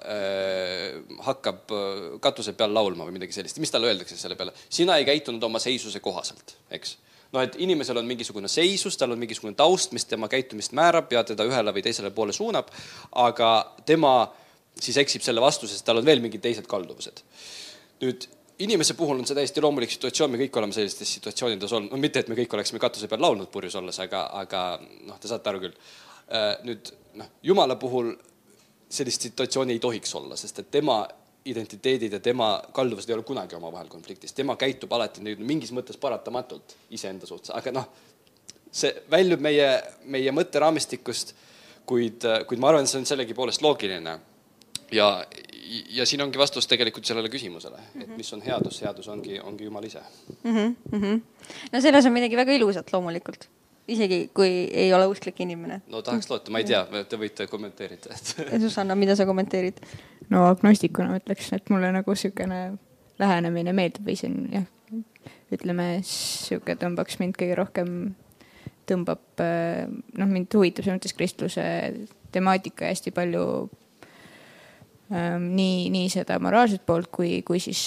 [0.07, 3.59] äh, hakkab äh, katuse peal laulma või midagi sellist.
[3.62, 4.55] mis talle öeldakse selle peale?
[4.71, 6.97] sina ei käitunud oma seisuse kohaselt, eks.
[7.35, 11.25] no et inimesel on mingisugune seisus, tal on mingisugune taust, mis tema käitumist määrab ja
[11.27, 12.71] teda ühele või teisele poole suunab,
[13.25, 13.51] aga
[13.88, 14.14] tema
[14.79, 17.25] siis eksib selle vastu, sest tal on veel mingid teised kalduvused.
[18.03, 18.31] nüüd
[18.62, 22.23] inimese puhul on see täiesti loomulik situatsioon, me kõik oleme sellistes situatsioonides olnud, no mitte,
[22.23, 24.64] et me kõik oleksime katuse peal laulnud purjus olles, aga, aga
[25.09, 25.79] noh, te saate aru küll.
[26.33, 28.12] Äh, nüüd noh, Jumala puhul
[28.92, 31.03] sellist situatsiooni ei tohiks olla, sest et tema
[31.44, 35.98] identiteedid ja tema kalduvused ei ole kunagi omavahel konfliktis, tema käitub alati nüüd mingis mõttes
[36.01, 37.88] paratamatult iseenda suhtes, aga noh,
[38.72, 39.70] see väljub meie,
[40.05, 41.35] meie mõtteraamistikust,
[41.88, 44.18] kuid, kuid ma arvan, see on sellegipoolest loogiline.
[44.92, 45.09] ja,
[45.90, 49.85] ja siin ongi vastus tegelikult sellele küsimusele, et mis on headus, headus ongi, ongi Jumal
[49.85, 50.03] ise
[50.42, 50.77] mm.
[50.92, 51.20] -hmm.
[51.72, 53.48] no selles on midagi väga ilusat loomulikult
[53.90, 55.81] isegi kui ei ole usklik inimene.
[55.90, 59.83] no tahaks loota, ma ei tea, te võite kommenteerida, et Susanna, mida sa kommenteerid?
[60.31, 62.62] no agnostikuna ütleks, et mulle nagu niisugune
[63.23, 64.68] lähenemine meeldib või see on jah,
[65.53, 67.92] ütleme sihuke tõmbaks mind kõige rohkem,
[68.88, 71.66] tõmbab noh, mind huvitab selles mõttes kristluse
[72.33, 73.45] temaatika ja hästi palju
[75.11, 77.81] nii, nii seda moraalset poolt kui, kui siis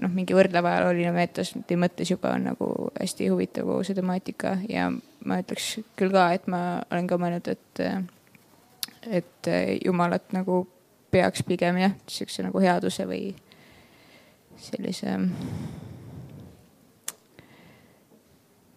[0.00, 2.68] noh, mingi võrdleva ajalooline meetodi mõttes juba on nagu
[3.00, 7.50] hästi huvitav kogu see temaatika ja ma ütleks küll ka, et ma olen ka mõelnud,
[7.50, 7.82] et,
[9.20, 9.50] et
[9.84, 10.62] jumalat nagu
[11.10, 13.32] peaks pigem jah, sihukese nagu headuse või
[14.60, 15.16] sellise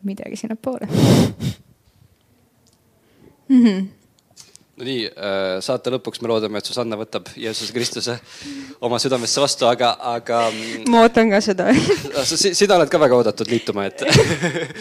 [0.04, 0.88] midagi sinnapoole
[3.50, 3.60] mm.
[3.64, 4.03] -hmm
[4.74, 8.16] no nii, äh, saate lõpuks me loodame, et Susanna võtab Jeesuse Kristuse
[8.84, 10.40] oma südamesse vastu, aga, aga.
[10.50, 11.70] Mm, ma ootan ka seda
[12.34, 14.02] sina oled ka väga oodatud liituma, et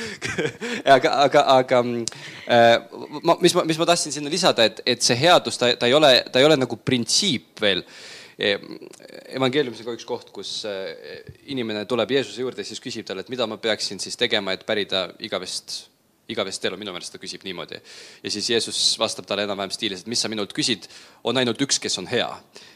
[0.96, 2.78] aga, aga, aga äh,
[3.20, 5.96] ma, mis ma, mis ma tahtsin sinna lisada, et, et see headus, ta, ta ei
[5.98, 7.84] ole, ta ei ole nagu printsiip veel
[8.40, 8.56] e,
[9.36, 11.20] evangeeliumis on ka üks koht, kus äh,
[11.52, 14.64] inimene tuleb Jeesuse juurde ja siis küsib talle, et mida ma peaksin siis tegema, et
[14.64, 15.91] pärida igavest
[16.28, 17.80] igavesti elu, minu meelest ta küsib niimoodi.
[18.22, 20.86] ja siis Jeesus vastab talle enam-vähem stiilis, et mis sa minult küsid,
[21.24, 22.28] on ainult üks, kes on hea.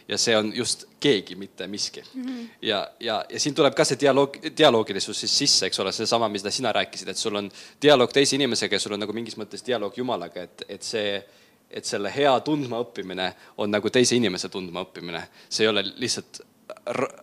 [0.08, 2.26] ja see on just keegi, mitte miski mm.
[2.26, 2.48] -hmm.
[2.62, 6.50] ja, ja, ja siin tuleb ka see dialoog, dialoogilisus siis sisse, eks ole, seesama, mida
[6.50, 7.50] sina rääkisid, et sul on
[7.82, 11.22] dialoog teise inimesega ja sul on nagu mingis mõttes dialoog Jumalaga, et, et see
[11.70, 15.22] et selle hea tundmaõppimine on nagu teise inimese tundmaõppimine.
[15.48, 16.40] see ei ole lihtsalt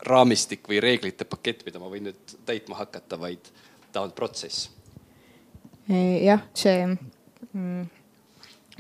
[0.08, 3.48] raamistik või reeglite pakett, mida ma võin nüüd täitma hakata, vaid
[3.92, 4.70] ta on protsess
[5.89, 7.86] jah, see mm,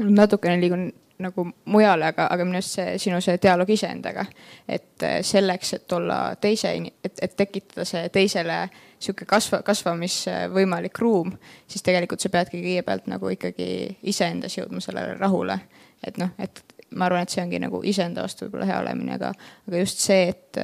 [0.09, 0.91] natukene liigun
[1.23, 4.25] nagu mujale, aga, aga minu arust see sinu see dialoog iseendaga,
[4.67, 8.57] et eh, selleks, et olla teise, et, et tekitada see teisele
[9.03, 11.33] sihuke kasva, kasvamisvõimalik ruum,
[11.69, 13.69] siis tegelikult sa peadki kõigepealt nagu ikkagi
[14.09, 15.59] iseendas jõudma sellele rahule.
[16.03, 19.31] et noh, et ma arvan, et see ongi nagu iseenda vastu võib-olla hea olemine, aga,
[19.67, 20.59] aga just see, et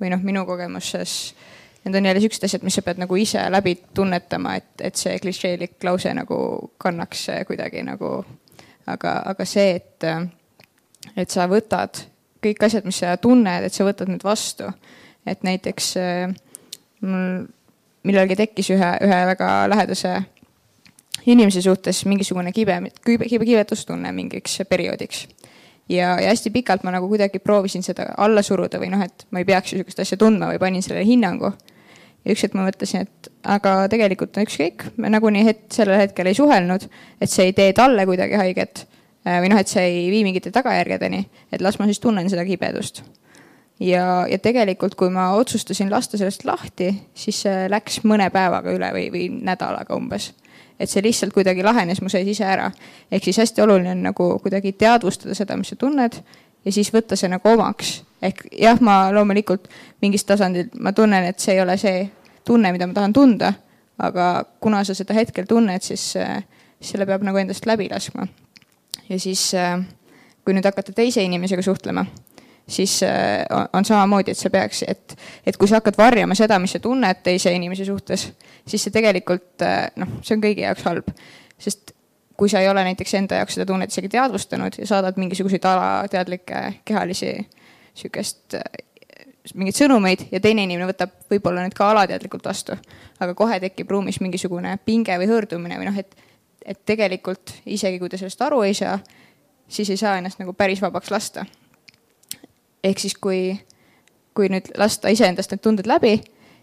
[0.00, 1.34] või noh, minu kogemuses
[1.84, 5.18] need on jälle siuksed asjad, mis sa pead nagu ise läbi tunnetama, et, et see
[5.20, 6.38] klišeelik lause nagu
[6.78, 8.24] kannaks kuidagi nagu.
[8.86, 10.04] aga, aga see, et,
[11.16, 12.04] et sa võtad
[12.44, 14.68] kõik asjad, mis sa tunned, et sa võtad need vastu.
[15.26, 15.94] et näiteks
[17.00, 17.46] mul
[18.04, 20.18] millalgi tekkis ühe, ühe väga lähedase
[21.26, 25.26] inimese suhtes mingisugune kibe, kibe, kibe, kibetustunne mingiks perioodiks
[25.88, 29.40] ja, ja hästi pikalt ma nagu kuidagi proovisin seda alla suruda või noh, et ma
[29.40, 31.52] ei peaks sihukest asja tundma või panin sellele hinnangu
[32.24, 36.30] ja üks hetk ma mõtlesin, et aga tegelikult on ükskõik, me nagunii het-, sellel hetkel
[36.30, 36.86] ei suhelnud,
[37.20, 40.52] et see ei tee talle kuidagi haiget äh, või noh, et see ei vii mingite
[40.54, 43.02] tagajärgedeni, et las ma siis tunnen seda kibedust.
[43.80, 48.90] ja, ja tegelikult, kui ma otsustasin lasta sellest lahti, siis see läks mõne päevaga üle
[48.96, 50.32] või, või nädalaga umbes.
[50.80, 52.70] et see lihtsalt kuidagi lahenes mu sees ise ära.
[53.10, 56.22] ehk siis hästi oluline on nagu kuidagi teadvustada seda, mis sa tunned
[56.64, 58.02] ja siis võtta see nagu omaks.
[58.24, 59.68] ehk jah, ma loomulikult
[60.02, 62.06] mingist tasandil, ma tunnen, et see ei ole see
[62.44, 63.52] tunne, mida ma tahan tunda,
[64.00, 66.42] aga kuna sa seda hetkel tunned, siis äh,
[66.80, 68.26] selle peab nagu endast läbi laskma.
[69.08, 69.78] ja siis, äh,
[70.44, 72.06] kui nüüd hakata teise inimesega suhtlema,
[72.68, 76.76] siis äh, on samamoodi, et sa peaks, et, et kui sa hakkad varjama seda, mis
[76.76, 78.30] sa tunned teise inimese suhtes,
[78.66, 79.64] siis see tegelikult
[80.00, 81.12] noh, see on kõigi jaoks halb,
[81.60, 81.93] sest
[82.36, 86.62] kui sa ei ole näiteks enda jaoks seda tunnet isegi teadvustanud ja saadad mingisuguseid alateadlikke
[86.84, 87.36] kehalisi
[87.94, 88.56] sihukest
[89.54, 92.76] mingeid sõnumeid ja teine inimene võtab võib-olla need ka alateadlikult vastu.
[93.20, 96.16] aga kohe tekib ruumis mingisugune pinge või hõõrdumine või noh, et,
[96.64, 98.98] et tegelikult isegi kui ta sellest aru ei saa,
[99.68, 101.44] siis ei saa ennast nagu päris vabaks lasta.
[102.84, 103.58] ehk siis, kui,
[104.34, 106.22] kui nüüd lasta iseendast need tunded läbi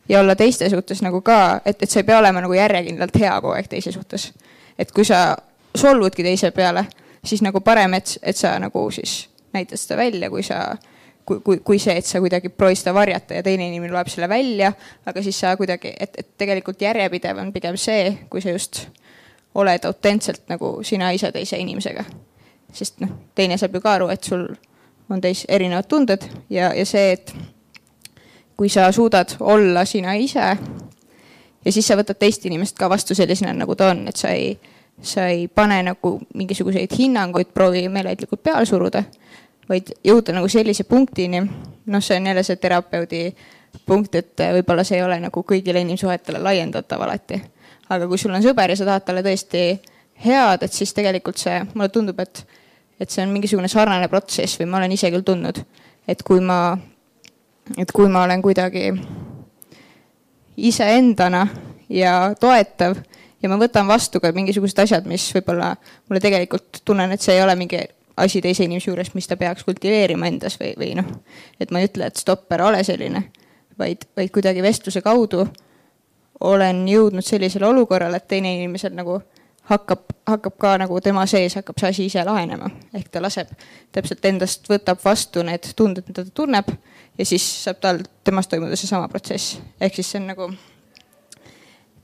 [0.09, 3.37] ja olla teiste suhtes nagu ka, et, et sa ei pea olema nagu järjekindlalt hea
[3.41, 4.33] kogu aeg teise suhtes.
[4.77, 5.37] et kui sa
[5.77, 6.85] solvudki teise peale,
[7.25, 10.77] siis nagu parem, et, et sa nagu siis näitad seda välja, kui sa,
[11.25, 14.29] kui, kui, kui see, et sa kuidagi proovid seda varjata ja teine inimene loeb selle
[14.29, 14.71] välja,
[15.05, 18.85] aga siis sa kuidagi, et, et tegelikult järjepidev on pigem see, kui sa just
[19.55, 22.05] oled autentselt nagu sina ise teise inimesega.
[22.73, 24.45] sest noh, teine saab ju ka aru, et sul
[25.11, 27.33] on teis erinevad tunded ja, ja see, et
[28.55, 30.55] kui sa suudad olla sina ise
[31.65, 34.53] ja siis sa võtad teist inimest ka vastu sellisena, nagu ta on, et sa ei
[35.01, 39.03] sa ei pane nagu mingisuguseid hinnanguid, proovi meeleheitlikult peale suruda,
[39.69, 41.41] vaid jõuda nagu sellise punktini,
[41.85, 43.23] noh, see on jälle see terapeudi
[43.85, 47.41] punkt, et võib-olla see ei ole nagu kõigile inimsuhetele laiendatav alati.
[47.91, 49.63] aga kui sul on sõber ja sa tahad talle tõesti
[50.25, 52.45] head, et siis tegelikult see, mulle tundub, et,
[52.99, 55.59] et see on mingisugune sarnane protsess või ma olen ise küll tundnud,
[56.07, 56.77] et kui ma,
[57.77, 58.91] et kui ma olen kuidagi
[60.57, 61.47] iseendana
[61.89, 62.95] ja toetav
[63.41, 65.73] ja ma võtan vastu ka mingisugused asjad, mis võib-olla
[66.09, 67.81] mulle tegelikult tunnen, et see ei ole mingi
[68.21, 71.07] asi teise inimese juures, mis ta peaks kultiveerima endas või, või noh,
[71.59, 73.23] et ma ei ütle, et stopp, ära ole selline,
[73.79, 75.45] vaid, vaid kuidagi vestluse kaudu
[76.41, 79.19] olen jõudnud sellisele olukorrale, et teine inimesel nagu
[79.69, 82.69] hakkab, hakkab ka nagu tema sees hakkab see asi ise lahenema.
[82.93, 83.51] ehk ta laseb
[83.93, 86.73] täpselt endast, võtab vastu need tunded, mida ta tunneb
[87.17, 89.59] ja siis saab tal, temas toimuda seesama protsess.
[89.79, 90.51] ehk siis see on nagu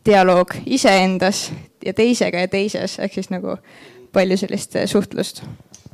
[0.07, 1.47] dialoog iseendas
[1.85, 3.57] ja teisega ja teises, ehk siis nagu
[4.15, 5.43] palju sellist suhtlust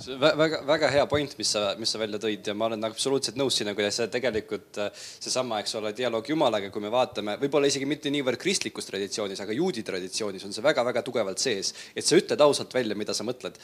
[0.03, 2.87] see on väga, väga hea point, mis sa, mis sa välja tõid ja ma olen
[2.87, 7.69] absoluutselt nõus sinuga, kuidas see tegelikult seesama, eks ole, dialoog Jumalaga, kui me vaatame, võib-olla
[7.69, 12.19] isegi mitte niivõrd kristlikus traditsioonis, aga juudi traditsioonis on see väga-väga tugevalt sees, et sa
[12.19, 13.59] ütled ausalt välja, mida sa mõtled.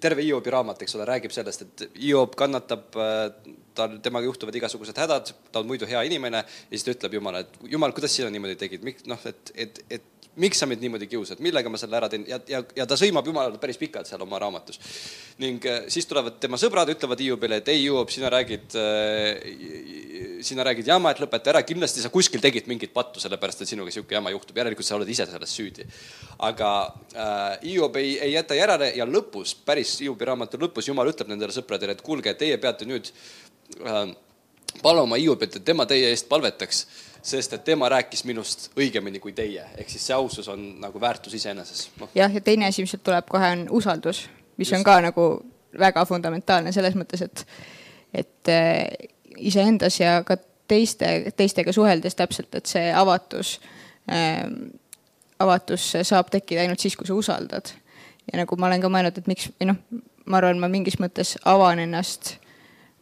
[0.00, 2.88] terve Hiobi raamat, eks ole, räägib sellest, et Hiob kannatab,
[3.74, 7.44] tal, temaga juhtuvad igasugused hädad, ta on muidu hea inimene ja siis ta ütleb Jumala,
[7.44, 10.10] et Jumal, kuidas sina niimoodi tegid, miks noh, et, et, et
[10.40, 13.26] miks sa mind niimoodi kiusad, millega ma selle ära teen ja, ja, ja ta sõimab
[13.28, 14.80] Jumalat päris pikalt seal oma raamatus.
[15.38, 20.64] ning äh, siis tulevad tema sõbrad, ütlevad Hiiubile, et ei Hiiub, sina räägid äh, sina
[20.66, 24.16] räägid jama, et lõpeta ära, kindlasti sa kuskil tegid mingit pattu, sellepärast et sinuga sihuke
[24.16, 25.86] jama juhtub, järelikult sa oled ise selles süüdi.
[26.38, 26.70] aga
[27.14, 31.54] äh, Hiob ei, ei jäta järele ja lõpus, päris Hiobi raamatu lõpus Jumal ütleb nendele
[31.54, 33.43] sõpradele, et kuulge, teie peate nüüd äh,
[34.82, 36.86] paluma Hiobit, et tema teie eest palvetaks
[37.24, 41.34] sest et tema rääkis minust õigemini kui teie, ehk siis see ausus on nagu väärtus
[41.38, 42.08] iseeneses no..
[42.14, 44.26] jah, ja teine asi, mis sealt tuleb kohe, on usaldus,
[44.58, 44.76] mis Just.
[44.78, 45.28] on ka nagu
[45.80, 47.46] väga fundamentaalne selles mõttes, et,
[48.12, 49.08] et äh,
[49.40, 50.36] iseendas ja ka
[50.68, 53.56] teiste, teistega suheldes täpselt, et see avatus
[54.12, 54.44] äh,,
[55.40, 57.72] avatus saab tekkida ainult siis, kui sa usaldad.
[58.28, 59.80] ja nagu ma olen ka mõelnud, et miks, või noh,
[60.28, 62.36] ma arvan, ma mingis mõttes avan ennast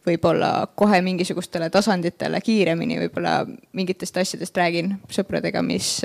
[0.07, 3.41] võib-olla kohe mingisugustele tasanditele kiiremini, võib-olla
[3.73, 5.95] mingitest asjadest räägin sõpradega, mis,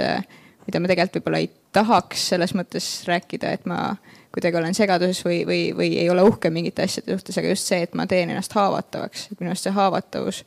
[0.66, 3.96] mida ma tegelikult võib-olla ei tahaks selles mõttes rääkida, et ma
[4.34, 7.82] kuidagi olen segaduses või, või, või ei ole uhke mingite asjade suhtes, aga just see,
[7.86, 10.42] et ma teen ennast haavatavaks, et minu arust see haavatavus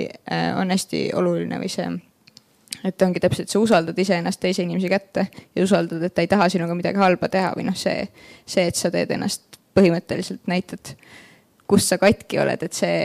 [0.00, 1.88] äh, on hästi oluline või see,
[2.86, 6.48] et ongi täpselt, sa usaldad iseennast teise inimese kätte ja usaldad, et ta ei taha
[6.52, 8.06] sinuga midagi halba teha või noh, see,
[8.44, 10.94] see, et sa teed ennast põhimõtteliselt näitad
[11.66, 12.98] kus sa katki oled, et see,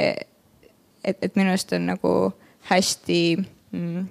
[1.04, 2.16] et, et minu arust on nagu
[2.70, 4.10] hästi mm,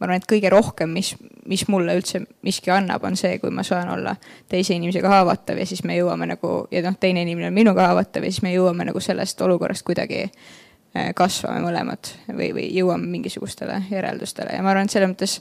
[0.00, 1.12] ma arvan, et kõige rohkem, mis,
[1.48, 4.14] mis mulle üldse miski annab, on see, kui ma saan olla
[4.48, 8.24] teise inimesega haavatav ja siis me jõuame nagu ja noh, teine inimene on minuga haavatav
[8.24, 13.82] ja siis me jõuame nagu sellest olukorrast kuidagi äh, kasvame mõlemad või, või jõuame mingisugustele
[13.90, 14.56] järeldustele.
[14.56, 15.36] Ja ma arvan, et selles mõttes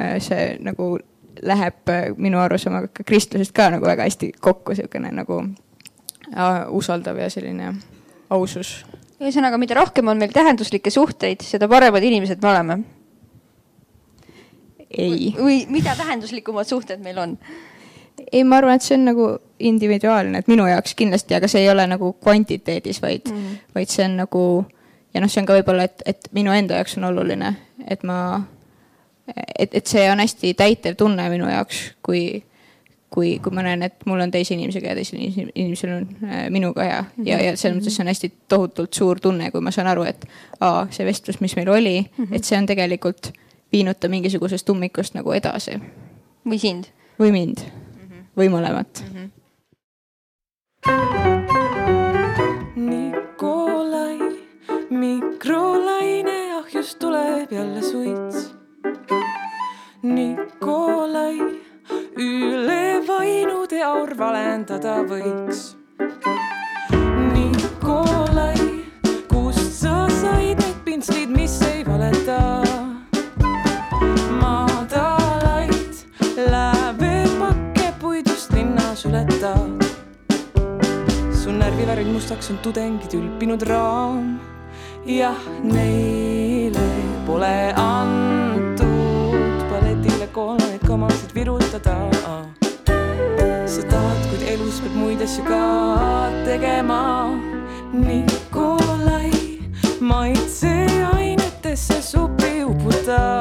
[0.00, 0.94] äh, see nagu
[1.44, 5.42] läheb äh, minu arusaamaga kristlusest ka nagu väga hästi kokku, niisugune nagu
[6.70, 7.74] usaldav ja selline
[8.30, 8.84] ausus.
[9.20, 12.78] ühesõnaga, mida rohkem on meil tähenduslikke suhteid, seda paremad inimesed me oleme.
[14.90, 15.34] ei.
[15.38, 17.38] või mida tähenduslikumad suhted meil on?
[18.32, 21.70] ei, ma arvan, et see on nagu individuaalne, et minu jaoks kindlasti, aga see ei
[21.70, 23.56] ole nagu kvantiteedis, vaid mm, -hmm.
[23.74, 24.44] vaid see on nagu
[25.14, 27.54] ja noh, see on ka võib-olla, et, et minu enda jaoks on oluline,
[27.88, 28.42] et ma,
[29.58, 32.42] et, et see on hästi täitev tunne minu jaoks, kui
[33.10, 35.18] kui, kui ma näen, et mul on teise inimesega ja teisel
[35.54, 39.50] inimesel on äh, minuga hea ja, ja selles mõttes see on hästi tohutult suur tunne,
[39.50, 40.26] kui ma saan aru, et
[40.60, 42.36] aa, see vestlus, mis meil oli mm, -hmm.
[42.36, 43.32] et see on tegelikult
[43.72, 45.80] viinud ta mingisugusest ummikust nagu edasi.
[46.46, 46.84] või sind.
[47.18, 47.68] või mind mm
[48.08, 48.24] -hmm.
[48.36, 49.16] või mõlemat mm.
[49.16, 49.30] -hmm.
[52.76, 54.18] Nikolai,
[54.90, 58.54] mikrolaine ahjust tuleb jälle suits.
[60.02, 61.60] Nikolai
[62.16, 65.74] üle vainude aur valendada võiks.
[67.34, 68.56] Nikolai,
[69.30, 72.40] kust sa said need pintslid, mis ei valeta?
[74.40, 76.04] madalaid
[76.36, 79.84] lävepakke puidust linna suletad.
[81.32, 84.38] su närvivärvid mustaks on tudengid ülpinud raam.
[85.06, 86.88] jah, neile
[87.26, 88.49] pole balletile
[91.10, 91.98] kamasid virutada
[93.66, 97.34] sa tahad, kuid elus pead muid asju ka tegema.
[97.90, 99.58] Nikolai,
[99.98, 103.39] maitseainetesse supi uputad.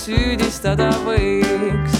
[0.00, 1.99] Süüdistada võiks.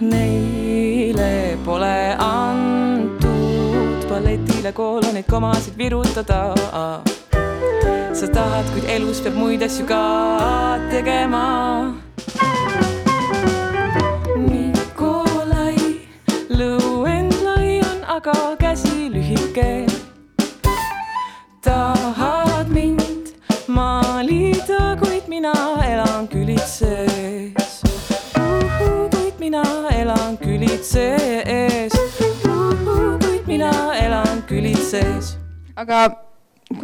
[0.00, 6.54] Neile pole antud balletile kooloneid komasid virutada.
[8.18, 10.02] sa tahad, kuid elus peab muid asju ka
[10.90, 11.97] tegema.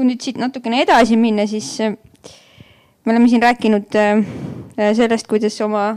[0.04, 1.94] Kui nüüd siit natukene edasi minna, siis äh,
[3.04, 4.20] me oleme siin rääkinud äh,
[4.92, 5.94] sellest, kuidas oma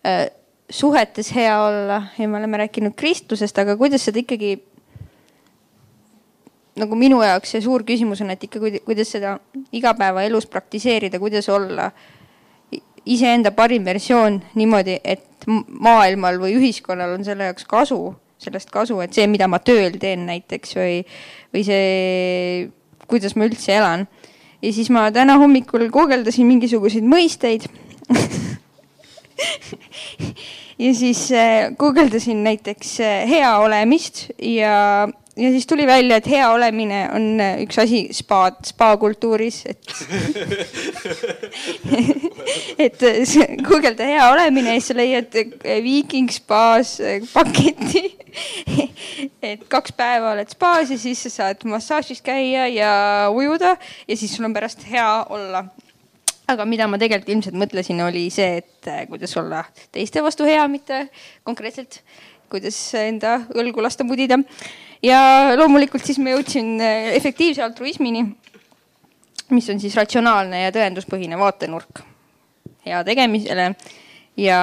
[0.00, 0.30] äh,
[0.72, 4.54] suhetes hea olla ja me oleme rääkinud Kristlusest, aga kuidas seda ikkagi
[6.80, 9.36] nagu minu jaoks see suur küsimus on, et ikka kuidas seda
[9.76, 11.90] igapäevaelus praktiseerida, kuidas olla
[13.06, 18.00] iseenda parim versioon niimoodi, et maailmal või ühiskonnal on selle jaoks kasu,
[18.40, 20.98] sellest kasu, et see, mida ma tööl teen näiteks või,
[21.54, 21.86] või see,
[23.06, 24.06] kuidas ma üldse elan.
[24.62, 27.66] ja siis ma täna hommikul guugeldasin mingisuguseid mõisteid
[30.84, 36.48] ja siis äh, guugeldasin näiteks äh, hea olemist ja ja siis tuli välja, et hea
[36.50, 39.84] olemine on äh, üks asi spa, spa-kultuuris, et
[42.86, 43.04] et
[43.66, 48.06] guugelda hea olemine ja siis sa leiad äh, Viiking spaas äh, paketi.
[49.46, 52.90] Et kaks päeva oled spaas ja siis sa saad massaažis käia ja
[53.32, 55.62] ujuda ja siis sul on pärast hea olla.
[56.52, 61.06] Aga mida ma tegelikult ilmselt mõtlesin, oli see, et kuidas olla teiste vastu hea, mitte
[61.48, 62.02] konkreetselt
[62.50, 64.38] kuidas enda õlgu lasta mudida
[65.04, 65.20] ja
[65.58, 68.24] loomulikult siis ma jõudsin äh, efektiivse altruismini,
[69.54, 72.04] mis on siis ratsionaalne ja tõenduspõhine vaatenurk
[72.86, 73.72] hea tegemisele.
[74.36, 74.60] Ja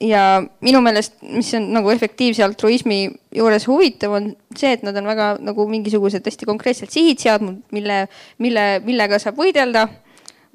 [0.00, 3.00] ja minu meelest, mis on nagu efektiivse altruismi
[3.34, 8.04] juures huvitav, on see, et nad on väga nagu mingisugused hästi konkreetsed sihid seadnud, mille,
[8.38, 9.88] mille, millega saab võidelda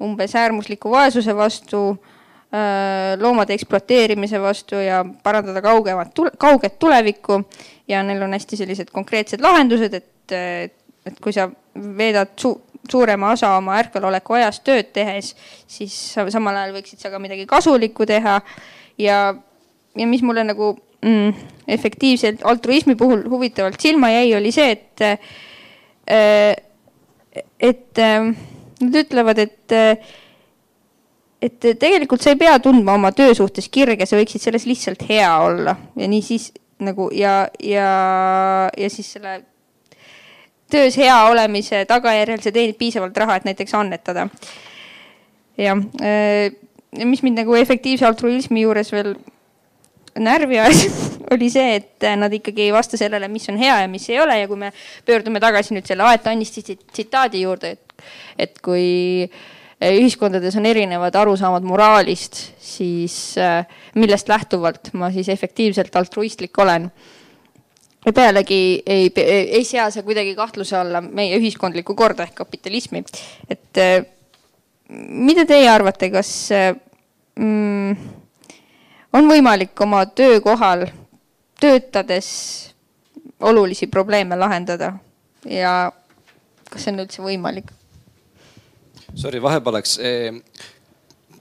[0.04, 1.82] umbes äärmusliku vaesuse vastu,
[3.18, 7.40] loomade ekspluateerimise vastu ja parandada kaugemat, kauget tulevikku
[7.88, 10.34] ja neil on hästi sellised konkreetsed lahendused, et,
[11.06, 12.54] et kui sa veedad su
[12.90, 15.32] suurema osa oma ärkveloleku ajast tööd tehes,
[15.66, 18.40] siis samal ajal võiksid sa ka midagi kasulikku teha.
[18.98, 19.18] ja,
[19.96, 25.04] ja mis mulle nagu mm, efektiivselt altruismi puhul huvitavalt silma jäi, oli see, et,
[27.60, 28.02] et
[28.84, 29.78] nad ütlevad, et
[31.42, 35.30] et tegelikult sa ei pea tundma oma töö suhtes kirge, sa võiksid selles lihtsalt hea
[35.44, 36.50] olla ja nii siis
[36.84, 37.88] nagu ja, ja,
[38.76, 39.40] ja siis selle
[40.70, 44.28] töös hea olemise tagajärjel sa teenid piisavalt raha, et näiteks annetada.
[45.58, 46.50] jah, äh,
[47.04, 49.14] mis mind nagu efektiivse altruismi juures veel
[50.18, 50.86] närvi ajas,
[51.34, 54.38] oli see, et nad ikkagi ei vasta sellele, mis on hea ja mis ei ole
[54.38, 54.72] ja kui me
[55.06, 58.06] pöördume tagasi nüüd selle Aet Annisti tsitaadi juurde, et,
[58.38, 58.86] et kui
[59.26, 59.44] äh,
[59.92, 63.66] ühiskondades on erinevad arusaamad moraalist, siis äh,
[63.98, 66.90] millest lähtuvalt ma siis efektiivselt altruistlik olen.
[68.06, 73.04] ja pealegi ei, ei, sea see kuidagi kahtluse alla meie ühiskondlikku korda ehk kapitalismi.
[73.48, 74.04] et äh,
[74.88, 76.74] mida teie arvate, kas äh,
[77.38, 77.96] mm,
[79.12, 80.86] on võimalik oma töökohal
[81.60, 82.28] töötades
[83.40, 84.94] olulisi probleeme lahendada
[85.48, 85.92] ja
[86.70, 87.72] kas see on üldse võimalik?
[89.14, 90.30] Sorry, vahepalaks eh,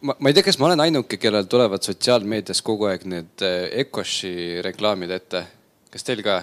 [0.01, 3.45] ma, ma ei tea, kas ma olen ainuke, kellel tulevad sotsiaalmeedias kogu aeg need
[3.83, 5.45] Ecoshi reklaamid ette.
[5.93, 6.41] kas teil ka?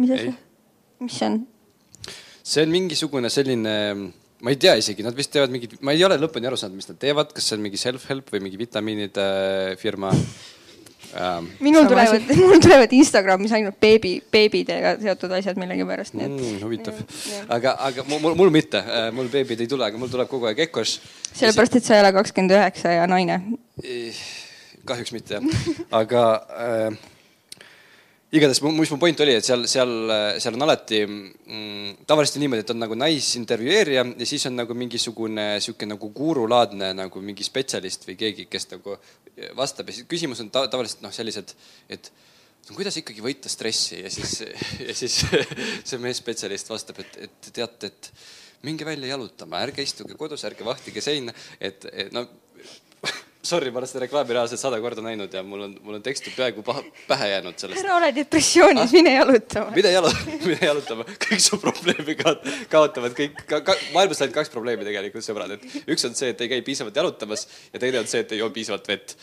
[0.00, 0.32] mis asi?
[1.04, 1.40] mis see on?
[2.42, 3.74] see on mingisugune selline,
[4.40, 6.88] ma ei tea isegi, nad vist teevad mingit, ma ei ole lõpuni aru saanud, mis
[6.90, 9.26] nad teevad, kas see on mingi self-help või mingi vitamiinide
[9.80, 10.12] firma
[11.14, 11.50] ähm,.
[11.60, 16.58] minul tulevad, mul tulevad Instagramis ainult beebi, beebidega seotud asjad millegipärast, nii et mm,.
[16.64, 17.00] huvitav,
[17.48, 20.66] aga, aga mul, mul mitte, äh, mul beebid ei tule, aga mul tuleb kogu aeg
[20.66, 20.98] Ecos.
[21.32, 23.40] sellepärast, et sa ei ole kakskümmend üheksa ja naine.
[24.86, 25.64] kahjuks mitte jah,
[26.02, 27.00] aga äh,
[28.30, 29.92] igatahes, mis mu point oli, et seal, seal,
[30.42, 35.46] seal on alati mm, tavaliselt niimoodi, et on nagu naisintervjueerija ja siis on nagu mingisugune
[35.64, 38.96] sihuke nagu gurulaadne nagu mingi spetsialist või keegi, kes nagu
[39.58, 39.90] vastab.
[39.90, 41.54] Ja siis küsimus on ta, tavaliselt noh, sellised,
[41.90, 42.12] et
[42.68, 43.98] no kuidas ikkagi võita stressi?
[44.04, 44.36] Ja siis,
[44.78, 45.22] ja siis
[45.88, 48.12] see meesspetsialist vastab, et, et teate, et
[48.66, 52.26] minge välja jalutama, ärge istuge kodus, ärge vahtige seina, et, et no
[53.42, 56.26] Sorry, ma olen seda reklaami reaalselt sada korda näinud ja mul on, mul on tekst
[56.34, 57.80] peaaegu paha, pähe jäänud sellest.
[57.86, 59.72] ära ole depressioonis ah,, mine jalutama.
[59.72, 60.12] mine jalu-,
[60.50, 65.24] mine jalutama, kõik su probleemi kaotavad kõik ka,, ka, maailmas on ainult kaks probleemi tegelikult,
[65.24, 68.36] sõbrad, et üks on see, et ei käi piisavalt jalutamas ja teine on see, et
[68.36, 69.16] ei joo piisavalt vett.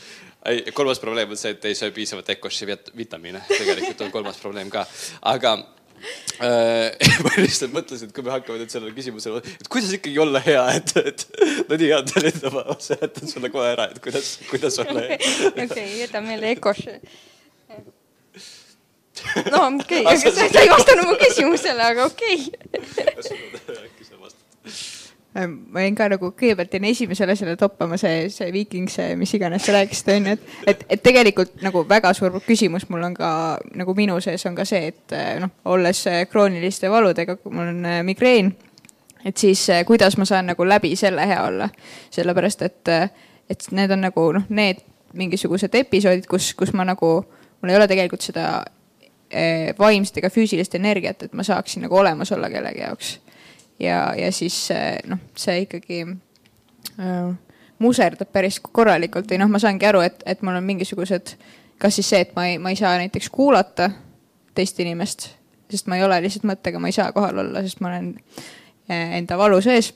[0.74, 2.66] kolmas probleem on see, et ei söö piisavalt Ecoshi
[2.98, 4.88] vitamiine, tegelikult on kolmas probleem ka,
[5.30, 5.60] aga
[7.26, 10.66] ma lihtsalt mõtlesin, et kui me hakkame nüüd sellele küsimusele, et kuidas ikkagi olla hea,
[10.78, 11.24] et, et
[11.70, 15.18] no nii on, nüüd ma seletan sulle kohe ära, et kuidas, kuidas olla hea.
[15.66, 16.84] okei, jäta meelde Ecos.
[19.50, 23.08] no okei okay., sa ei vastanud mu küsimusele, aga okei okay.
[23.68, 24.97] Äh,
[25.46, 29.66] ma jäin ka nagu kõigepealt jäin esimesele asjale toppama see, see Viiking, see mis iganes
[29.68, 33.32] sa rääkisid, onju, et, et, et tegelikult nagu väga suur küsimus mul on ka
[33.78, 37.90] nagu minu sees on ka see, et äh, noh, olles äh, krooniliste valudega, mul on
[38.08, 38.54] migreen,
[39.26, 41.70] et siis kuidas ma saan nagu läbi selle hea olla,
[42.14, 42.94] sellepärast et,
[43.50, 44.82] et need on nagu noh, need
[45.18, 47.12] mingisugused episoodid, kus, kus ma nagu,
[47.62, 48.48] mul ei ole tegelikult seda
[49.80, 53.18] vaimset ega füüsilist energiat, et ma saaksin nagu olemas olla kellegi jaoks.
[53.80, 54.58] Ja, ja siis
[55.08, 57.36] noh, see ikkagi äh,
[57.80, 61.36] muserdab päris korralikult või noh, ma saangi aru, et, et mul on mingisugused,
[61.82, 63.92] kas siis see, et ma ei, ma ei saa näiteks kuulata
[64.58, 65.30] teist inimest,
[65.70, 68.12] sest ma ei ole lihtsalt mõttega, ma ei saa kohal olla, sest ma olen
[68.90, 69.94] eh, enda valu sees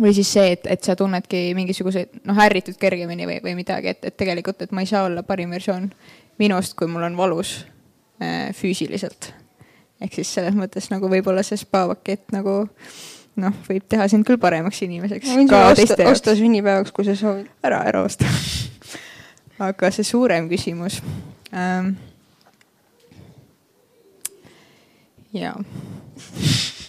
[0.00, 4.04] või siis see, et, et sa tunnedki mingisuguseid noh, ärritud kergemini või, või midagi, et,
[4.04, 5.90] et tegelikult, et ma ei saa olla parim versioon
[6.40, 7.60] minust, kui mul on valus
[8.22, 9.32] äh, füüsiliselt.
[10.00, 12.62] Ehk siis selles mõttes nagu võib-olla see spaapakett nagu
[13.40, 15.32] noh, võib teha sind küll paremaks inimeseks.
[15.82, 17.50] osta, osta sünnipäevaks, kui sa soovid.
[17.66, 18.28] ära, ära osta
[19.60, 21.00] aga see suurem küsimus
[21.52, 21.94] ähm,.
[25.36, 25.56] jaa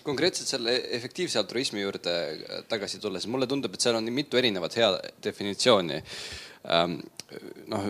[0.01, 4.73] konkreetselt selle efektiivse altruismi juurde äh, tagasi tulles, mulle tundub, et seal on mitu erinevat
[4.79, 4.89] hea
[5.23, 5.99] definitsiooni.
[6.73, 6.95] Ähm,
[7.69, 7.85] noh,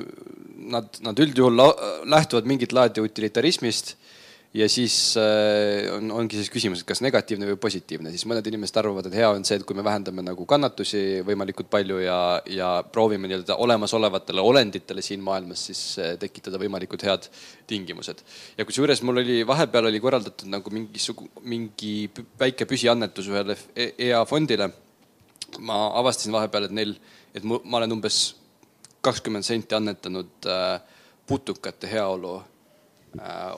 [0.76, 1.64] nad, nad üldjuhul
[2.12, 3.96] lähtuvad mingit laadi utilitarismist
[4.54, 8.82] ja siis äh, on, ongi siis küsimus, et kas negatiivne või positiivne, siis mõned inimesed
[8.82, 12.18] arvavad, et hea on see, et kui me vähendame nagu kannatusi võimalikult palju ja,
[12.52, 17.30] ja proovime nii-öelda olemasolevatele olenditele siin maailmas siis äh, tekitada võimalikult head
[17.68, 18.26] tingimused.
[18.58, 21.96] ja kusjuures mul oli vahepeal oli korraldatud nagu mingisugune, mingi
[22.40, 24.72] väike püsiannetus ühele EA fondile.
[25.60, 26.96] ma avastasin vahepeal, et neil,
[27.36, 28.24] et ma olen umbes
[29.02, 30.82] kakskümmend senti annetanud äh,
[31.28, 32.42] putukate heaolu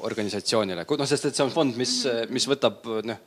[0.07, 1.91] organisatsioonile, noh, sest et see on fond, mis,
[2.33, 3.19] mis võtab noh,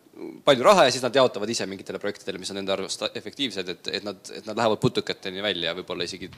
[0.45, 3.91] palju raha ja siis nad jaotavad ise mingitele projektidele, mis on nende arvates efektiivsed, et,
[3.99, 6.31] et nad, et nad lähevad putukateni välja ja võib-olla isegi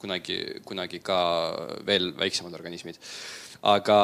[0.00, 1.18] kunagi, kunagi ka
[1.86, 2.98] veel väiksemad organismid.
[3.68, 3.94] aga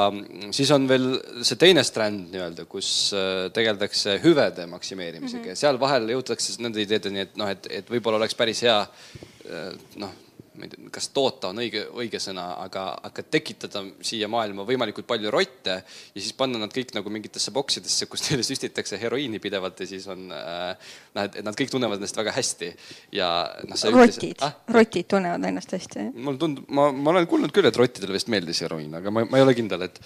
[0.50, 1.08] siis on veel
[1.46, 5.54] see teine strand nii-öelda, kus äh, tegeldakse hüvede maksimeerimisega mm -hmm.
[5.54, 9.72] ja seal vahel jõutakse nende ideedeni, et noh, et, et võib-olla oleks päris hea äh,
[9.96, 10.14] noh
[10.54, 15.06] ma ei tea, kas toota on õige, õige sõna, aga, aga tekitada siia maailma võimalikult
[15.08, 19.82] palju rotte ja siis panna nad kõik nagu mingitesse boksidesse, kus neile süstitakse heroiini pidevalt
[19.82, 22.70] ja siis on äh,, noh, et nad kõik tunnevad ennast väga hästi
[23.18, 23.30] ja
[23.66, 23.84] noh.
[23.96, 26.06] rotid ah?, rotid tunnevad ennast hästi.
[26.14, 29.40] mulle tundub, ma, ma olen kuulnud küll, et rottidele vist meeldis heroiin, aga ma, ma
[29.40, 30.00] ei ole kindel, et,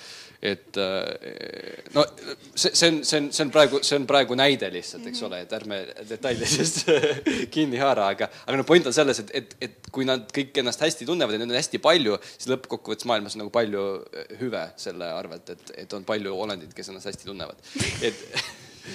[0.55, 2.07] et äh, no
[2.55, 5.43] see, see on, see on, see on praegu, see on praegu näide lihtsalt, eks ole,
[5.45, 6.85] et ärme detailidest
[7.55, 10.85] kinni haara, aga, aga no point on selles, et, et, et kui nad kõik ennast
[10.85, 14.65] hästi tunnevad ja neid on hästi palju, siis lõppkokkuvõttes maailmas on nagu palju eh, hüve
[14.81, 17.69] selle arvelt, et, et on palju olendid, kes ennast hästi tunnevad.
[18.09, 18.25] et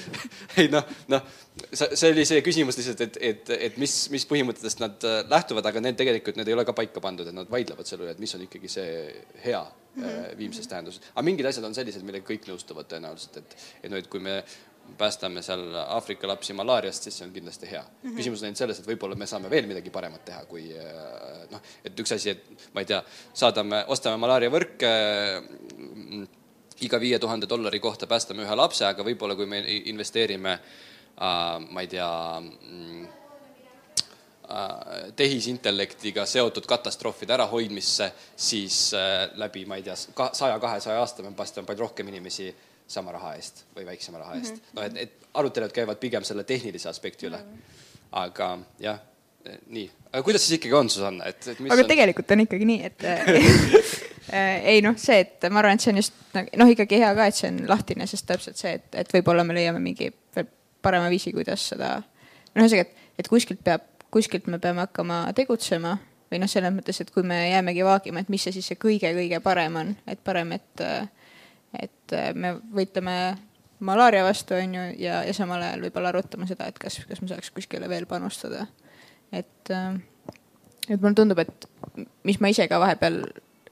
[0.61, 1.23] ei noh, noh,
[1.73, 5.83] see oli see küsimus lihtsalt, et, et, et mis, mis põhimõtetest nad äh, lähtuvad, aga
[5.83, 8.33] need tegelikult, need ei ole ka paika pandud, et nad vaidlevad selle üle, et mis
[8.37, 8.91] on ikkagi see
[9.45, 10.37] hea mm -hmm.
[10.37, 11.01] viimses tähenduses.
[11.13, 14.41] aga mingid asjad on sellised, millega kõik nõustuvad tõenäoliselt, et, et noh, et kui me
[14.97, 18.09] päästame seal Aafrika lapsi malaariast, siis see on kindlasti hea mm.
[18.09, 18.17] -hmm.
[18.17, 21.61] küsimus on ainult selles, et võib-olla me saame veel midagi paremat teha, kui äh, noh,
[21.85, 23.01] et üks asi, et ma ei tea,
[23.33, 24.91] saadame, ostame malaariavõrke
[25.41, 26.27] mm,
[26.87, 29.63] iga viie tuhande dollari kohta päästame ühe lapse, aga võib-olla kui me
[29.93, 32.09] investeerime äh,, ma ei tea
[32.41, 33.07] mm,
[34.49, 39.95] äh, tehisintellektiga seotud katastroofide ärahoidmisse, siis äh, läbi, ma ei tea,
[40.33, 42.53] saja, kahesaja aasta me päästame palju rohkem inimesi
[42.93, 44.59] sama raha eest või väiksema raha eest mm.
[44.59, 44.77] -hmm.
[44.77, 47.49] noh, et, et arutelud käivad pigem selle tehnilise aspekti üle mm.
[47.49, 47.81] -hmm.
[48.23, 49.01] aga jah,
[49.67, 51.87] nii, aga kuidas siis ikkagi on, Susanna, et, et aga on...
[51.89, 56.01] tegelikult on ikkagi nii, et äh, ei noh, see, et ma arvan, et see on
[56.01, 59.45] just noh, ikkagi hea ka, et see on lahtine, sest täpselt see, et, et võib-olla
[59.47, 60.47] me leiame mingi veel
[60.83, 65.97] parema viisi, kuidas seda noh, ühesõnaga, et, et kuskilt peab, kuskilt me peame hakkama tegutsema
[66.31, 69.41] või noh, selles mõttes, et kui me jäämegi vaagima, et mis see siis see kõige-kõige
[69.43, 71.03] parem on, et parem, et äh,
[71.79, 73.17] et äh, me võitleme
[73.83, 77.29] malaaria vastu, on ju, ja, ja samal ajal võib-olla arutama seda, et kas, kas me
[77.31, 78.67] saaks kuskile veel panustada.
[79.31, 79.95] et, äh,
[80.89, 81.67] et mulle tundub, et
[82.23, 83.23] mis ma ise ka vahepeal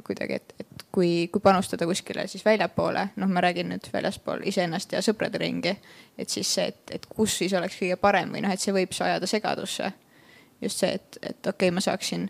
[0.03, 4.93] kuidagi, et, et kui, kui panustada kuskile siis väljapoole, noh, ma räägin nüüd väljaspool iseennast
[4.95, 5.75] ja sõprade ringi,
[6.17, 8.95] et siis see, et, et kus siis oleks kõige parem või noh, et see võib
[8.99, 9.91] ajada segadusse.
[10.61, 12.29] just see, et, et okei okay,, ma saaksin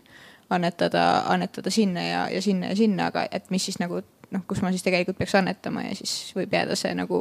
[0.50, 4.02] annetada, annetada sinna ja, ja sinna ja sinna, aga et mis siis nagu
[4.32, 7.20] noh, kus ma siis tegelikult peaks annetama ja siis võib jääda see nagu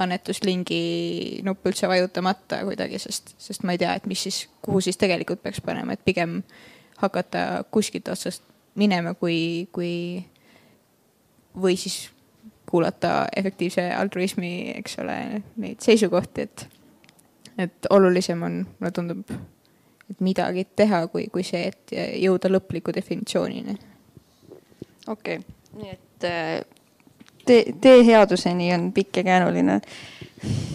[0.00, 0.82] annetuslingi
[1.46, 5.42] nupp üldse vajutamata kuidagi, sest, sest ma ei tea, et mis siis, kuhu siis tegelikult
[5.42, 6.42] peaks panema, et pigem
[7.02, 8.44] hakata kuskilt otsast
[8.78, 9.94] minema, kui, kui
[11.54, 12.08] või siis
[12.70, 15.18] kuulata efektiivse altruismi, eks ole,
[15.62, 16.66] neid seisukohti, et,
[17.66, 19.34] et olulisem on, mulle tundub,
[20.10, 23.78] et midagi teha, kui, kui see, et jõuda lõpliku definitsioonini.
[25.06, 26.82] okei okay., nii et et
[27.46, 29.80] tee, tee headuseni on pikk ja käänuline.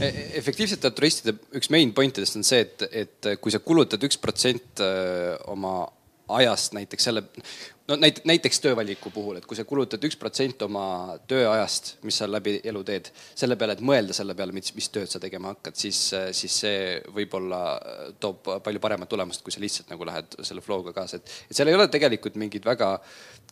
[0.01, 4.03] E, e, efektiivsete altruistide üks main point idest on see, et, et kui sa kulutad
[4.05, 5.83] üks protsent äh, oma
[6.39, 7.23] ajast näiteks selle,
[7.89, 12.27] no näit-, näiteks töövaliku puhul, et kui sa kulutad üks protsent oma tööajast, mis sa
[12.29, 15.77] läbi elu teed, selle peale, et mõelda selle peale, mis, mis tööd sa tegema hakkad,
[15.79, 16.01] siis,
[16.37, 16.83] siis see
[17.15, 17.63] võib-olla
[18.21, 21.71] toob palju paremat tulemust, kui sa lihtsalt nagu lähed selle flow'ga kaasa, et, et seal
[21.71, 22.95] ei ole tegelikult mingeid väga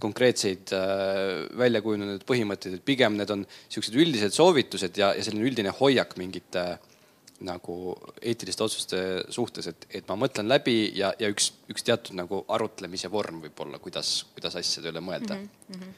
[0.02, 5.50] konkreetseid äh, välja kujunenud põhimõtteid, et pigem need on niisugused üldised soovitused ja, ja selline
[5.50, 6.94] üldine hoiak mingite äh,
[7.46, 7.76] nagu
[8.22, 9.00] eetiliste otsuste
[9.34, 13.78] suhtes, et, et ma mõtlen läbi ja, ja üks, üks teatud nagu arutlemise vorm võib-olla,
[13.84, 15.48] kuidas, kuidas asjade üle mõelda mm.
[15.70, 15.96] -hmm.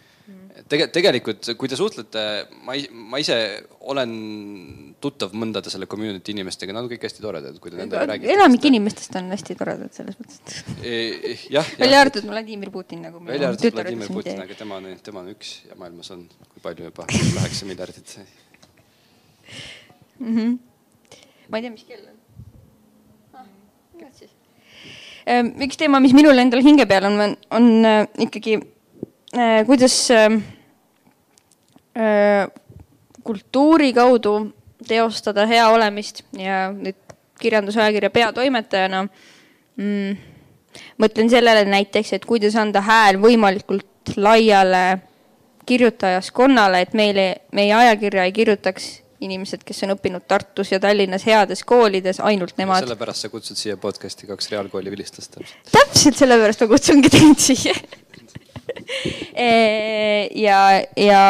[0.70, 2.22] Tege-, tegelikult, kui te suhtlete,
[2.68, 2.76] ma,
[3.10, 3.36] ma ise
[3.90, 4.12] olen
[5.02, 8.36] tuttav mõndade selle community inimestega, nad on kõik hästi toredad, kui te nendega räägite.
[8.36, 11.34] enamik inimestest on hästi toredad selles mõttes, et e,.
[11.56, 11.74] jah.
[11.80, 13.24] välja arvatud Vladimir Putin nagu.
[13.26, 16.92] välja arvatud Vladimir Putin, aga tema on, tema on üks ja maailmas on, kui palju
[16.92, 18.18] juba, kaheksa miljardit
[20.20, 20.36] mm.
[20.36, 20.69] -hmm
[21.50, 22.18] ma ei tea, mis kell on
[23.42, 24.14] ah,.
[24.14, 24.32] siis.
[25.26, 30.40] Ehm, üks teema, mis minul endal hinge peal on, on, äh, ikkagi äh, kuidas äh,
[31.98, 32.48] äh,
[33.24, 34.38] kultuuri kaudu
[34.88, 36.98] teostada hea olemist ja nüüd
[37.40, 39.04] kirjandusajakirja peatoimetajana
[39.80, 40.18] mm,
[41.02, 45.00] mõtlen sellele näiteks, et kuidas anda hääl võimalikult laiale
[45.70, 48.90] kirjutajaskonnale, et meile, meie ajakirja ei kirjutaks
[49.26, 52.86] inimesed, kes on õppinud Tartus ja Tallinnas heades koolides, ainult nemad.
[52.86, 55.72] sellepärast sa kutsud siia podcast'i kaks reaalkooli vilistlast täpselt.
[55.74, 57.76] täpselt sellepärast ma kutsungi teid siia
[59.48, 59.50] e,
[60.40, 60.62] ja,
[60.96, 61.24] ja,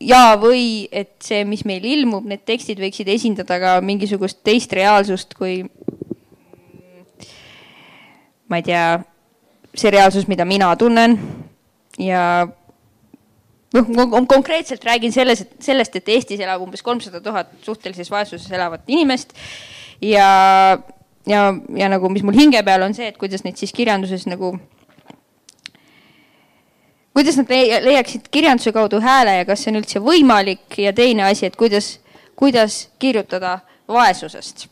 [0.00, 5.36] ja või et see, mis meil ilmub, need tekstid võiksid esindada ka mingisugust teist reaalsust
[5.38, 5.62] kui
[8.50, 8.86] ma ei tea,
[9.78, 11.14] see reaalsus, mida mina tunnen
[12.00, 12.48] ja
[13.74, 18.88] noh, konkreetselt räägin selles, et sellest, et Eestis elab umbes kolmsada tuhat suhtelises vaesuses elavat
[18.90, 19.34] inimest
[20.02, 20.26] ja,
[21.26, 21.46] ja,
[21.76, 24.54] ja nagu, mis mul hinge peal on see, et kuidas neid siis kirjanduses nagu,
[27.14, 27.54] kuidas nad
[27.86, 31.98] leiaksid kirjanduse kaudu hääle ja kas see on üldse võimalik ja teine asi, et kuidas,
[32.38, 33.60] kuidas kirjutada
[33.90, 34.68] vaesusest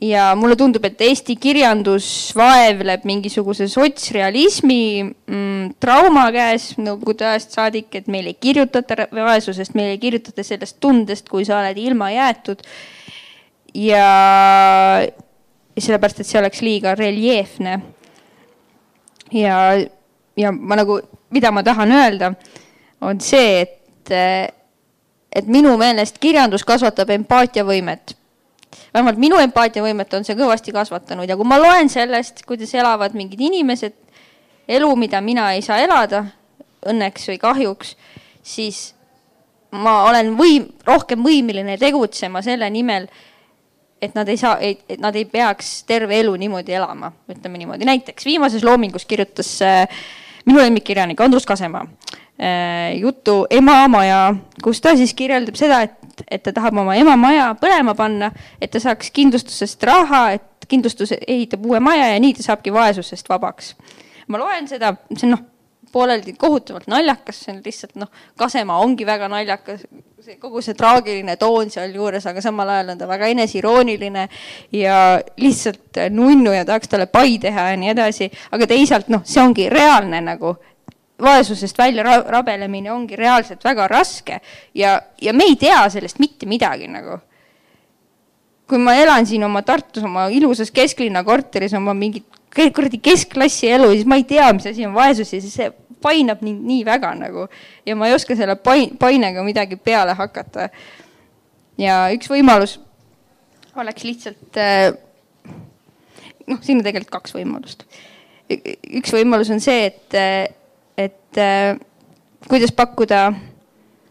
[0.00, 2.06] ja mulle tundub, et Eesti kirjandus
[2.38, 9.96] vaevleb mingisuguse sotsrealismi mm, trauma käes nõukogude ajast saadik, et meil ei kirjutata vaesusest, meil
[9.96, 12.62] ei kirjutata sellest tundest, kui sa oled ilma jäetud.
[13.74, 14.04] ja
[15.78, 17.80] sellepärast, et see oleks liiga reljeefne.
[19.32, 19.58] ja,
[20.36, 21.00] ja ma nagu,
[21.34, 22.32] mida ma tahan öelda,
[23.00, 24.14] on see, et,
[25.34, 28.17] et minu meelest kirjandus kasvatab empaatiavõimet
[28.94, 33.40] vähemalt minu empaatiavõimet on see kõvasti kasvatanud ja kui ma loen sellest, kuidas elavad mingid
[33.40, 33.96] inimesed
[34.68, 36.24] elu, mida mina ei saa elada,
[36.88, 37.94] õnneks või kahjuks,
[38.44, 38.92] siis
[39.74, 43.08] ma olen võim-, rohkem võimeline tegutsema selle nimel,
[44.02, 47.88] et nad ei saa, et nad ei peaks terve elu niimoodi elama, ütleme niimoodi.
[47.88, 50.00] näiteks viimases Loomingus kirjutas äh,
[50.46, 55.97] minu lemmikkirjanik Andrus Kasemaa äh, jutu Ema maja, kus ta siis kirjeldab seda, et
[56.30, 61.14] et ta tahab oma ema maja põlema panna, et ta saaks kindlustusest raha, et kindlustus
[61.20, 63.74] ehitab uue maja ja nii ta saabki vaesusest vabaks.
[64.28, 65.46] ma loen seda, see on noh,
[65.92, 69.86] pooleldi kohutavalt naljakas, see on lihtsalt noh, Kasemaa ongi väga naljakas,
[70.24, 74.28] see kogu see traagiline toon sealjuures, aga samal ajal on ta väga eneseirooniline
[74.76, 74.98] ja
[75.40, 79.68] lihtsalt nunnu ja tahaks talle pai teha ja nii edasi, aga teisalt noh, see ongi
[79.72, 80.56] reaalne nagu
[81.22, 84.40] vaesusest välja rabelemine ongi reaalselt väga raske
[84.74, 87.18] ja, ja me ei tea sellest mitte midagi nagu.
[88.68, 92.26] kui ma elan siin oma Tartus oma ilusas kesklinna korteris oma mingit
[92.74, 95.70] kuradi keskklassi elu, siis ma ei tea, mis asi on vaesus ja siis see
[96.02, 97.46] painab nii, nii väga nagu
[97.86, 100.68] ja ma ei oska selle pain, painega midagi peale hakata.
[101.78, 102.78] ja üks võimalus
[103.78, 104.92] oleks lihtsalt äh,
[106.48, 107.84] noh, siin on tegelikult kaks võimalust.
[108.48, 110.46] üks võimalus on see, et äh,
[111.28, 111.78] et äh,
[112.48, 113.32] kuidas pakkuda,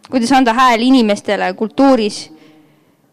[0.09, 2.27] kuidas anda hääl inimestele kultuuris,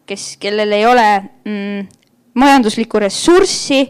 [0.05, 1.07] kes, kellel ei ole
[1.45, 1.87] mm,
[2.33, 3.81] majanduslikku ressurssi,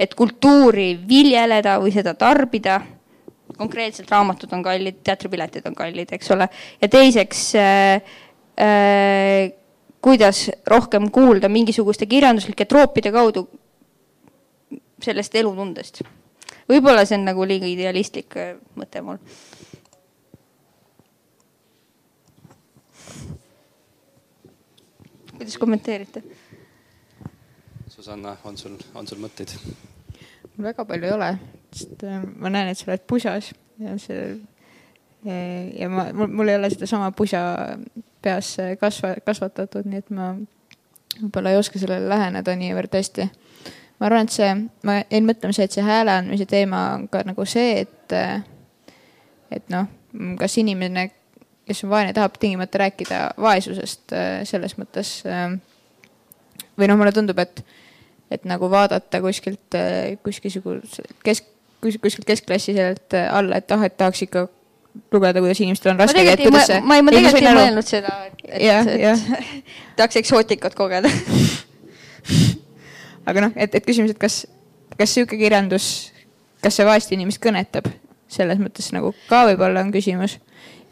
[0.00, 2.80] et kultuuri viljeleda või seda tarbida.
[3.56, 6.48] konkreetselt raamatud on kallid, teatripiletid on kallid, eks ole.
[6.80, 8.14] ja teiseks äh,
[8.56, 9.52] äh,
[10.00, 13.48] kuidas rohkem kuulda mingisuguste kirjanduslike troopide kaudu
[15.02, 16.02] sellest elutundest
[16.72, 19.20] võib-olla see on nagu liiga idealistlik äh, mõte mul.
[25.32, 26.22] kuidas kommenteerite?
[27.90, 29.56] Susanna, on sul, on sul mõtteid?
[30.52, 31.28] mul väga palju ei ole,
[31.74, 33.52] sest äh, ma näen, et sa oled pusas
[33.82, 34.24] ja see
[35.26, 37.42] äh, ja ma, mul, mul ei ole sedasama pusa
[38.22, 40.34] peas kasva, kasvatatud, nii et ma
[41.18, 43.28] võib-olla ei oska sellele läheneda niivõrd hästi
[44.02, 47.20] ma arvan, et see, ma jäin mõtlema see, et see hääle andmise teema on ka
[47.22, 48.14] nagu see, et,
[49.54, 49.86] et noh,
[50.40, 51.04] kas inimene,
[51.68, 55.20] kes on vaene, tahab tingimata rääkida vaesusest äh, selles mõttes.
[55.22, 55.54] äh,
[56.74, 57.62] või noh, mulle tundub, et,
[58.32, 59.78] et nagu vaadata kuskilt,
[60.26, 61.46] kuskilsuguse kesk,
[61.78, 62.96] kuskilt keskklassi äh,
[63.30, 64.48] alla, et ah, et tahaks ikka
[65.14, 66.18] lugeda, kuidas inimestel on raske.
[66.18, 69.62] tegelikult ei mõelnud, ma ei, ma tegelikult ei mõelnud seda, et, et, et
[70.00, 71.12] tahaks eksootikat kogeda
[73.26, 74.42] aga noh, et, et küsimus, et kas,
[74.98, 76.12] kas sihuke kirjandus,
[76.62, 77.88] kas see vaest inimest kõnetab,
[78.32, 80.38] selles mõttes nagu ka võib-olla on küsimus.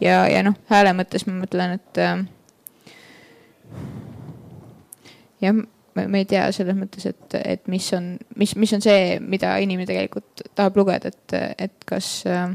[0.00, 2.24] ja, ja noh, hääle mõttes ma mõtlen, et äh,
[5.44, 5.60] jah,
[6.00, 9.88] ma ei tea selles mõttes, et, et mis on, mis, mis on see, mida inimene
[9.90, 12.50] tegelikult tahab lugeda, et, et kas äh,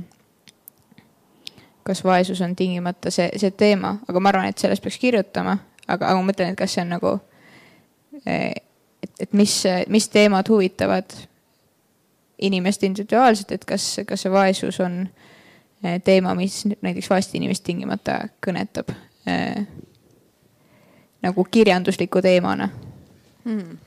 [1.86, 5.54] kas vaesus on tingimata see, see teema, aga ma arvan, et sellest peaks kirjutama,
[5.86, 7.12] aga, aga ma mõtlen, et kas see on nagu,
[8.26, 8.64] et,
[9.20, 11.16] et mis, mis teemad huvitavad
[12.42, 15.02] inimest individuaalselt, et kas, kas see vaesus on
[15.84, 18.92] eh, teema, mis näiteks vaest inimest tingimata kõnetab
[19.30, 19.66] eh,
[21.26, 22.70] nagu kirjandusliku teemana
[23.46, 23.78] hmm.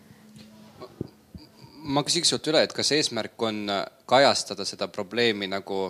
[1.93, 3.67] ma küsiks sult üle, et kas eesmärk on
[4.09, 5.81] kajastada seda probleemi nagu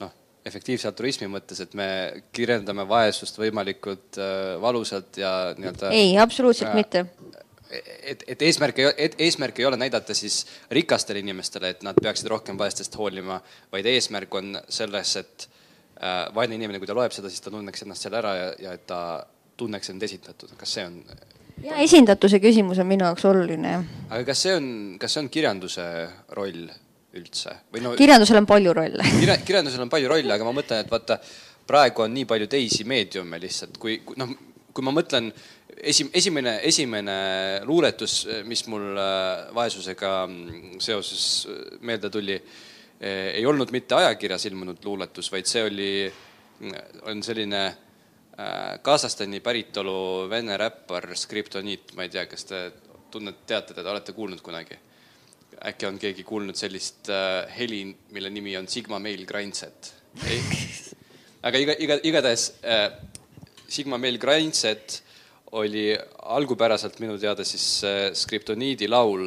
[0.00, 0.14] noh,
[0.46, 1.88] efektiivse altruismi mõttes, et me
[2.34, 5.90] kirjeldame vaesust võimalikult äh, valusalt ja nii-öelda.
[5.90, 7.06] ei, absoluutselt Äh, mitte.
[8.02, 12.30] Et, et eesmärk ei, et eesmärk ei ole näidata siis rikastele inimestele, et nad peaksid
[12.32, 13.40] rohkem vaestest hoolima,
[13.72, 15.48] vaid eesmärk on selles, et
[16.00, 18.74] äh, vaene inimene, kui ta loeb seda, siis ta tunneks ennast seal ära ja, ja
[18.78, 19.00] et ta
[19.56, 20.56] tunneks end esindatud.
[20.58, 21.00] kas see on,
[21.64, 23.76] ja esindatuse küsimus on minu jaoks oluline,
[24.08, 24.66] aga kas see on,
[25.00, 25.84] kas see on kirjanduse
[26.36, 26.64] roll
[27.14, 27.54] üldse?
[27.82, 29.04] No kirjandusel on palju rolle.
[29.20, 31.20] Kirja, kirjandusel on palju rolle, aga ma mõtlen, et vaata,
[31.68, 34.32] praegu on nii palju teisi meediume lihtsalt, kui, kui noh,
[34.74, 35.30] kui ma mõtlen
[35.78, 37.16] esi-, esimene, esimene
[37.66, 42.38] luuletus, mis mul äh, vaesusega mm, seoses äh, meelde tuli,
[43.04, 45.88] ei olnud mitte ajakirjas ilmunud luuletus, vaid see oli,
[47.10, 52.62] on selline äh, Kasahstani päritolu vene räppar Skriptoniit, ma ei tea, kas te
[53.10, 54.80] tunnete, teate teda, olete kuulnud kunagi?
[55.64, 59.92] äkki on keegi kuulnud sellist äh, heli, mille nimi on Sigma Mail Grindset?
[61.46, 62.88] aga iga, iga, igatahes äh,
[63.74, 65.00] Sigma Meil Grindset
[65.58, 65.92] oli
[66.34, 69.26] algupäraselt minu teada siis äh, Skriptoniidi laul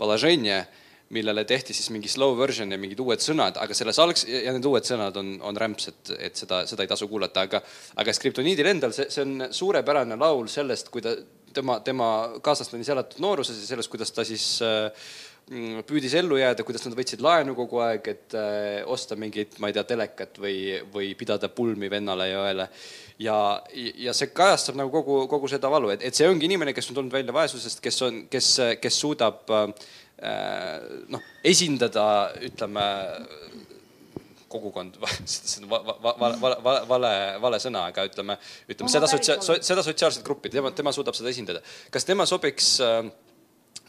[0.00, 0.60] Palaženje,
[1.14, 4.66] millele tehti siis mingi slow version ja mingid uued sõnad, aga selles algs- ja need
[4.66, 7.60] uued sõnad on, on rämps, et, et seda, seda ei tasu kuulata, aga
[7.98, 11.16] aga Skriptoniidil endal see, see on suurepärane laul sellest, kui ta,
[11.54, 12.12] tema, tema
[12.46, 15.10] kaaslasteni elatud nooruses ja sellest, kuidas ta siis äh,
[15.86, 19.76] püüdis ellu jääda, kuidas nad võtsid laenu kogu aeg, et äh, osta mingit, ma ei
[19.76, 22.70] tea, telekat või, või pidada pulmi vennale ja õele.
[22.70, 23.36] äh, ja,
[24.00, 26.96] ja see kajastab nagu kogu, kogu seda valu, et, et see ongi inimene, kes on
[27.00, 28.48] tulnud välja vaesusest, kes on, kes,
[28.80, 29.72] kes suudab äh,
[31.12, 32.06] noh, esindada,
[32.48, 32.86] ütleme
[34.50, 34.96] kogukond,
[35.30, 37.12] see on va- va- va- va- va- vale,
[37.44, 38.38] vale sõna, aga ütleme,
[38.72, 41.62] ütleme seda sotsia-, seda sotsiaalset gruppi, tema, tema suudab seda esindada.
[41.94, 42.78] kas tema sobiks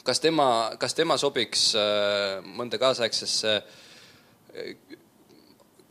[0.06, 0.46] kas tema,
[0.82, 3.56] kas tema sobiks äh, mõnda kaasaegsesse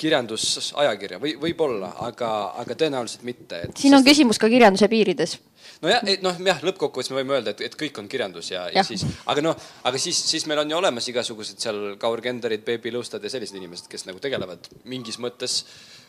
[0.01, 2.31] kirjandusajakirja või võib-olla, aga,
[2.63, 3.63] aga tõenäoliselt mitte.
[3.79, 5.37] siin on küsimus ka kirjanduse piirides.
[5.85, 8.89] nojah, noh jah, lõppkokkuvõttes me võime öelda, et, et kõik on kirjandus ja, ja Jah.
[8.89, 12.93] siis, aga noh, aga siis, siis meil on ju olemas igasugused seal Kaur Kenderid, Peebi
[12.95, 16.00] Lustad ja sellised inimesed, kes nagu tegelevad mingis mõttes äh,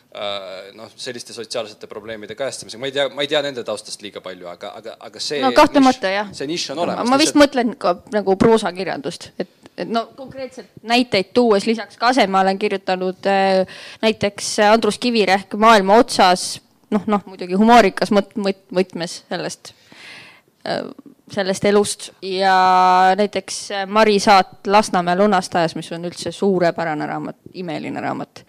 [0.76, 2.80] noh, selliste sotsiaalsete probleemide kajastamisega.
[2.80, 5.40] ma ei tea, ma ei tea nende taustast liiga palju, aga, aga, aga see.
[5.40, 6.32] no kahtlemata jah.
[6.36, 7.08] see nišš on olemas.
[7.08, 12.60] ma vist mõtlen ka nagu proosakirjandust, et, et no konkreetselt näiteid tuues lisaks Kasema olen
[12.60, 16.60] kirjutanud äh, näiteks Andrus Kivirähk Maailma otsas,
[16.92, 19.72] noh, noh muidugi humoorikas mõt-, mõt-, võtmes sellest,
[21.34, 22.54] sellest elust ja
[23.18, 28.44] näiteks Mari Saat Lasnamäe lunastajas, mis on üldse suurepärane raamat, imeline raamat.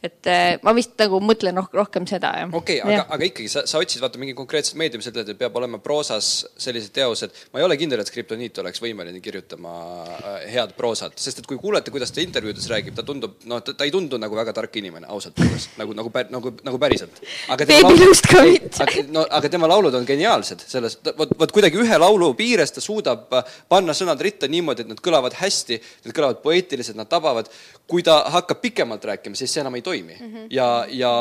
[0.00, 2.48] et äh, ma vist nagu mõtlen roh rohkem seda, jah.
[2.56, 5.38] okei okay,, aga, aga ikkagi sa, sa otsid vaata mingi konkreetset meediumi, sa ütled, et
[5.38, 7.34] peab olema proosas sellised teosed.
[7.52, 9.74] ma ei ole kindel, et Skriptoniit oleks võimeline kirjutama
[10.16, 13.84] äh, head proosat, sest et kui kuulete, kuidas ta intervjuudes räägib, ta tundub, noh, ta
[13.84, 17.20] ei tundu nagu väga tark inimene, ausalt öeldes, nagu, nagu, nagu, nagu päriselt.
[17.60, 18.88] Beebilust ka mitte.
[19.12, 23.32] no aga tema laulud on geniaalsed selles, vot, vot kuidagi ühe laulu piires ta suudab
[23.36, 27.50] äh, panna sõnad ritta niimoodi, et nad kõlavad hästi, need kõlavad poeetiliselt, nad tabavad.
[27.90, 30.26] kui ta hakkab pikemalt rääkima, siis see enam ei toimi mm.
[30.26, 30.46] -hmm.
[30.50, 31.12] ja, ja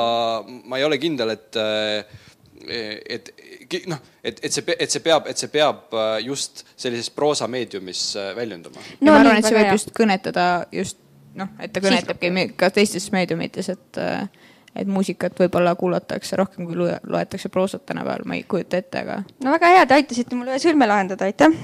[0.46, 1.56] ma ei ole kindel, et,
[3.10, 3.32] et
[3.88, 8.32] noh, et, et see, et see peab, et see peab äh, just sellises proosameediumis äh,
[8.36, 8.82] väljenduma.
[9.00, 9.78] no, ma arvan, et see võib hea.
[9.78, 10.46] just kõnetada
[10.76, 11.00] just
[11.40, 14.02] noh, et ta kõnetabki ka teistes meediumites, et
[14.76, 19.56] et muusikat võib-olla kuulatakse rohkem, kui loetakse proosat tänapäeval, ma ei kujuta ette, aga no
[19.56, 21.56] väga hea, te aitasite mul ühe sõlme lahendada, aitäh.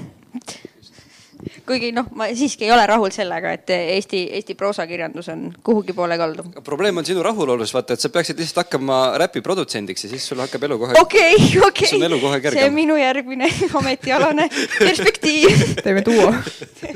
[1.68, 6.18] kuigi noh, ma siiski ei ole rahul sellega, et Eesti, Eesti proosakirjandus on kuhugi poole
[6.18, 6.46] kaldu.
[6.64, 10.42] probleem on sinu rahulolus, vaata, et sa peaksid lihtsalt hakkama räpi produtsendiks ja siis sul
[10.42, 11.90] hakkab elu kohe okei, okei.
[11.96, 13.50] See on minu järgmine
[13.80, 14.48] ametialane
[14.78, 15.66] perspektiiv.
[15.82, 16.32] teeme duo.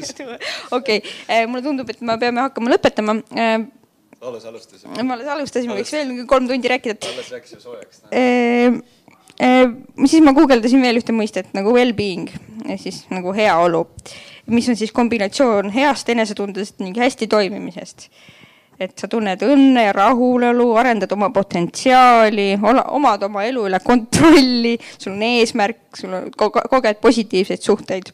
[0.79, 1.03] okei,
[1.47, 3.21] mulle tundub, et me peame hakkama lõpetama.
[4.21, 6.99] Alles alustasime, me alles alustasime, võiks veel kolm tundi rääkida.
[7.13, 8.03] alles rääkisime soojaks.
[8.13, 8.81] Ehm,
[10.05, 12.29] siis ma guugeldasin veel ühte mõistet nagu well-being
[12.69, 13.87] ehk siis nagu heaolu,
[14.53, 18.11] mis on siis kombinatsioon heast enesetundest ning hästi toimimisest.
[18.81, 25.13] et sa tunned õnne ja rahulolu, arendad oma potentsiaali, omad oma elu üle kontrolli, sul
[25.19, 28.13] on eesmärk, sul on, koged positiivseid suhteid.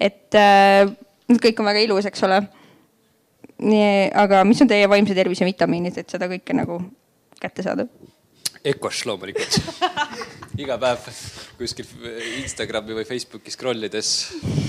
[0.00, 0.84] et äh,
[1.32, 2.42] kõik on väga ilus, eks ole.
[3.62, 6.80] nii, aga mis on teie vaimse tervise vitamiinid, et seda kõike nagu
[7.40, 7.86] kätte saada?
[8.66, 9.60] Ecosh loomulikult.
[10.62, 11.08] iga päev
[11.58, 11.88] kuskil
[12.40, 14.12] Instagrami või Facebooki scroll ides.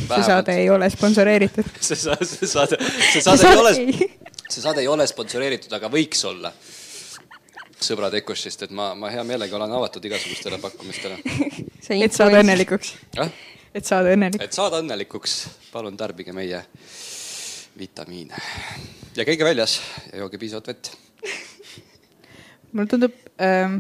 [0.08, 1.70] see saade ei ole sponsoreeritud.
[1.80, 2.80] see saade, see saade,
[3.12, 3.74] see saade ei ole,
[4.48, 6.52] see saade ei ole sponsoreeritud, aga võiks olla.
[7.78, 11.20] sõbrad Ecoshist, et ma, ma hea meelega olen avatud igasugustele pakkumistele.
[12.06, 12.42] et saada.
[12.42, 12.96] õnnelikuks.
[13.16, 13.32] jah,
[13.74, 14.42] et saada õnnelik.
[14.44, 15.40] et saada õnnelikuks,
[15.72, 16.66] palun tarbige meie
[17.80, 18.36] vitamiine
[19.18, 19.80] ja käige väljas
[20.12, 20.92] ja jooge piisavalt vett.
[22.74, 23.80] mulle tundub ähm,,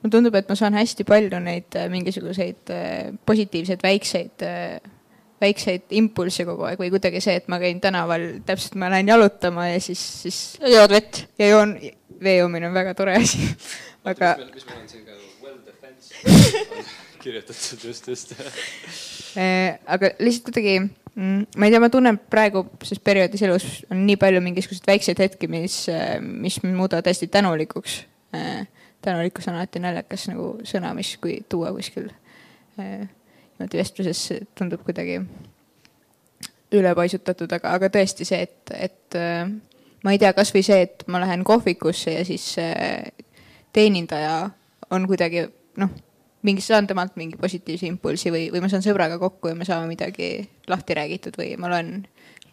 [0.00, 4.92] mulle tundub, et ma saan hästi palju neid äh, mingisuguseid äh, positiivseid väikseid äh,,
[5.40, 9.68] väikseid impulsse kogu aeg või kuidagi see, et ma käin tänaval, täpselt ma lähen jalutama
[9.68, 10.38] ja siis, siis
[10.72, 11.26] jood vett.
[11.38, 11.76] ja joon,
[12.22, 13.42] vee joomine on väga tore asi.
[14.10, 16.14] aga mis meil on siin ka well defense
[17.24, 18.36] kirjutatud just, just.
[19.36, 20.78] äh,, aga lihtsalt kuidagi
[21.16, 25.22] mm,, ma ei tea, ma tunnen praegu selles perioodis elus on nii palju mingisuguseid väikseid
[25.24, 25.84] hetki, mis,
[26.22, 28.00] mis mind muudavad hästi tänulikuks
[28.36, 28.66] äh,.
[29.02, 32.08] tänulikkus on alati naljakas nagu sõna, mis, kui tuua kuskil
[32.80, 33.06] äh,
[33.56, 34.22] niimoodi vestluses
[34.58, 35.20] tundub kuidagi
[36.76, 39.46] ülepaisutatud, aga, aga tõesti see, et, et äh,
[40.04, 43.06] ma ei tea, kasvõi see, et ma lähen kohvikusse ja siis äh,
[43.72, 44.50] teenindaja
[44.90, 45.46] on kuidagi
[45.80, 45.92] noh,
[46.42, 49.88] mingi, saan temalt mingi positiivse impulsi või, või ma saan sõbraga kokku ja me saame
[49.90, 52.04] midagi lahti räägitud või ma loen,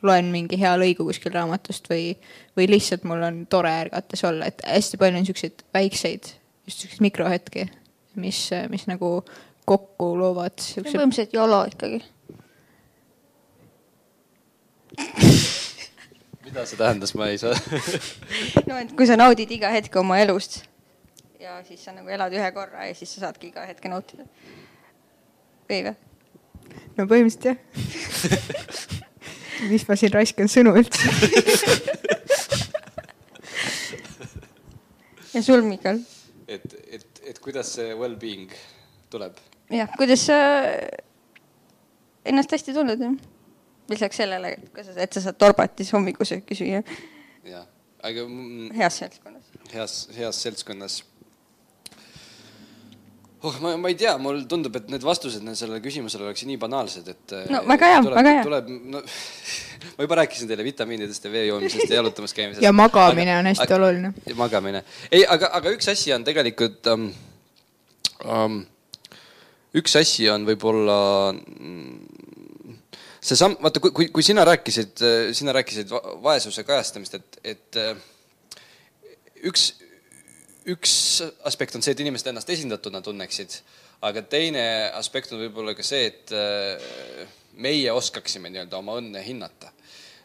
[0.05, 2.13] loen mingi hea lõigu kuskil raamatust või,
[2.57, 6.33] või lihtsalt mul on tore ärgates olla, et hästi palju on siukseid väikseid,
[6.67, 7.67] just siukseid mikrohetki,
[8.23, 9.19] mis, mis nagu
[9.67, 12.03] kokku loovad siukse põhimõtteliselt jolo ikkagi.
[16.43, 17.55] mida see tähendas, ma ei saa.
[18.69, 20.61] no et kui sa naudid iga hetke oma elust
[21.43, 24.25] ja siis sa nagu elad ühe korra ja siis sa saadki iga hetke nautida.
[25.69, 25.95] või või?
[26.97, 27.57] no põhimõtteliselt jah.
[29.71, 31.05] mis ma siin raiskan sõnu üldse.
[35.33, 36.01] ja sul, Mikal?
[36.47, 38.51] et, et, et kuidas see well-being
[39.13, 39.37] tuleb?
[39.73, 40.39] jah, kuidas sa
[42.25, 43.03] ennast hästi tunned?
[43.91, 44.55] lisaks sellele,
[44.95, 46.81] et sa saad torbatis hommikusööki süüa
[47.43, 47.65] jah,
[48.03, 49.51] aga mm, heas seltskonnas.
[49.73, 51.01] heas, heas seltskonnas.
[53.43, 57.09] oh, ma, ma ei tea, mulle tundub, et need vastused sellele küsimusele oleks nii banaalsed,
[57.13, 57.35] et.
[57.51, 58.43] No väga hea, väga hea.
[58.47, 59.03] tuleb, no
[59.97, 62.63] ma juba rääkisin teile vitamiinidest ja vee joomisest ja jalutamas käimisest.
[62.63, 64.13] ja magamine on hästi oluline.
[64.29, 64.83] ja magamine.
[65.11, 67.11] ei, aga, aga üks asi on tegelikult um,.
[68.23, 68.61] Um,
[69.75, 70.95] üks asi on võib-olla
[71.33, 72.13] mm,
[73.23, 75.01] seesama, vaata, kui, kui, kui sina rääkisid,
[75.35, 77.97] sina rääkisid va- vaesuse kajastamist, et, et äh,
[79.49, 79.71] üks,
[80.71, 80.95] üks
[81.47, 83.55] aspekt on see, et inimesed ennast esindatuna tunneksid,
[84.07, 84.65] aga teine
[84.97, 87.23] aspekt on võib-olla ka see, et äh,
[87.63, 89.71] meie oskaksime nii-öelda oma õnne hinnata.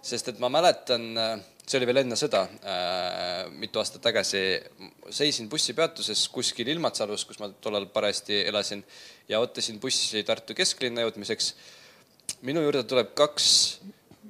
[0.09, 1.03] sest et ma mäletan,
[1.67, 2.45] see oli veel enne sõda,
[3.61, 4.41] mitu aastat tagasi,
[5.13, 8.85] seisin bussipeatuses kuskil Ilmatsalus, kus ma tollal parajasti elasin
[9.29, 11.53] ja ootasin bussi Tartu kesklinna jõudmiseks
[12.47, 13.47] minu juurde tuleb kaks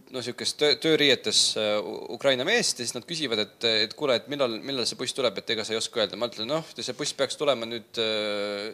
[0.09, 1.77] no niisugust töö, tööriietes äh,
[2.15, 5.41] Ukraina meest ja siis nad küsivad, et, et kuule, et millal, millal see buss tuleb,
[5.41, 6.19] et ega sa ei oska öelda.
[6.21, 8.03] ma ütlen, noh, see buss peaks tulema nüüd,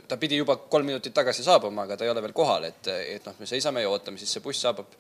[0.09, 3.28] ta pidi juba kolm minutit tagasi saabuma, aga ta ei ole veel kohal, et, et
[3.28, 4.99] noh, me seisame ja ootame, siis see buss saabub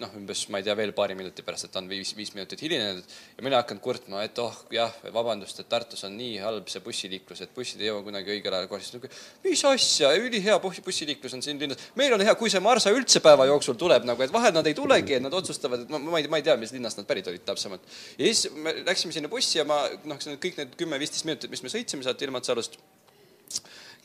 [0.00, 2.60] noh, umbes ma ei tea, veel paari minuti pärast, et ta on viis, viis minutit
[2.64, 6.82] hilinenud ja mina hakkan kurtma, et oh jah, vabandust, et Tartus on nii halb see
[6.84, 9.10] bussiliiklus, et bussid ei jõua kunagi õigel ajal kohale.
[9.44, 13.22] mis asja, ülihea buss- bussiliiklus on siin linnas, meil on hea, kui see Marsa üldse
[13.24, 16.20] päeva jooksul tuleb nagu, et vahel nad ei tulegi, et nad otsustavad, et ma, ma
[16.20, 17.86] ei, ma ei tea, mis linnast nad pärit olid täpsemalt.
[18.18, 21.72] ja siis me läksime sinna bussi ja ma noh, kõik need kümme-viisteist minutit, mis me
[21.72, 22.78] sõitsime sealt Ilmatsalust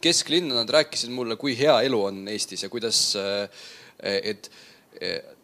[0.02, 3.04] kesklinna, nad rääkisid mulle, kui hea elu on Eestis ja kuidas,
[4.02, 5.38] et eh, eh,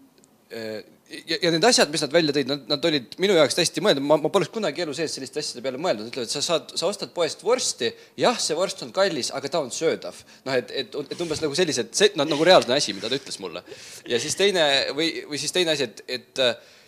[0.52, 4.06] ja, ja need asjad, mis nad välja tõid, nad, nad olid minu jaoks täiesti mõeldud,
[4.08, 7.12] ma, ma poleks kunagi elu sees selliste asjade peale mõelnud, ütlevad, sa saad, sa ostad
[7.16, 10.18] poest vorsti, jah, see vorst on kallis, aga ta on söödav.
[10.48, 13.39] noh, et, et, et umbes nagu sellised, see no, nagu reaalne asi, mida ta ütles
[13.43, 13.64] mulle.
[14.08, 14.66] ja siis teine
[14.98, 16.43] või, või siis teine asi, et, et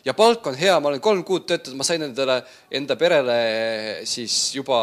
[0.05, 2.39] ja palk on hea, ma olen kolm kuud töötanud, ma sain endale,
[2.72, 3.38] enda perele
[4.07, 4.80] siis juba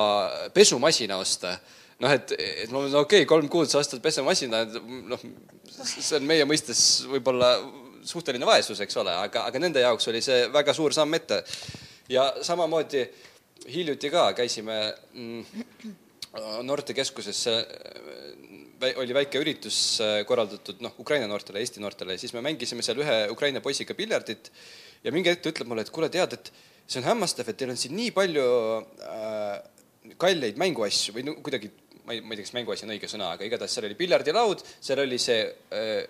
[0.54, 1.56] pesumasina osta.
[2.04, 4.66] Noh, et, et ma mõtlen, okei okay,, kolm kuud sa ostad pesumasina,
[5.08, 5.22] noh,
[5.80, 7.54] see on meie mõistes võib-olla
[8.06, 11.42] suhteline vaesus, eks ole, aga, aga nende jaoks oli see väga suur samm ette.
[12.08, 13.02] ja samamoodi
[13.72, 14.76] hiljuti ka käisime
[15.12, 15.94] mm,
[16.62, 17.40] noortekeskuses,
[19.00, 23.14] oli väike üritus äh, korraldatud noh, Ukraina noortele, Eesti noortele siis me mängisime seal ühe
[23.32, 24.50] Ukraina poisiga piljardit
[25.04, 26.52] ja mingi hetk ta ütleb mulle, et kuule, tead, et
[26.86, 28.44] see on hämmastav, et teil on siin nii palju
[29.08, 29.56] äh,
[30.20, 31.72] kalleid mänguasju või no kuidagi,
[32.04, 34.62] ma ei, ma ei tea, kas mänguasi on õige sõna, aga igatahes seal oli piljardilaud,
[34.76, 35.40] seal oli see
[35.74, 36.04] äh,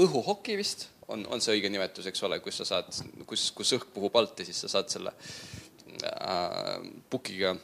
[0.00, 2.90] õhuhoki vist on, on see õige nimetus, eks ole, kus sa saad,
[3.28, 5.12] kus, kus õhk puhub alt ja siis sa saad selle
[6.06, 6.76] äh,
[7.10, 7.54] pukiga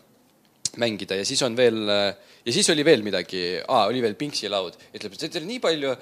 [0.82, 5.26] mängida ja siis on veel ja siis oli veel midagi, oli veel pingsilaud, ütleb, et
[5.26, 5.92] teil on nii palju,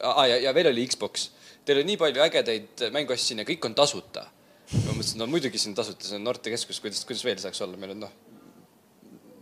[0.00, 1.28] ja, ja veel oli Xbox,
[1.66, 4.24] teil on nii palju ägedaid mänguasju siin ja kõik on tasuta.
[4.72, 7.92] ma mõtlesin, no muidugi siin tasuta, see on noortekeskus, kuidas, kuidas veel saaks olla, meil
[7.96, 8.20] on noh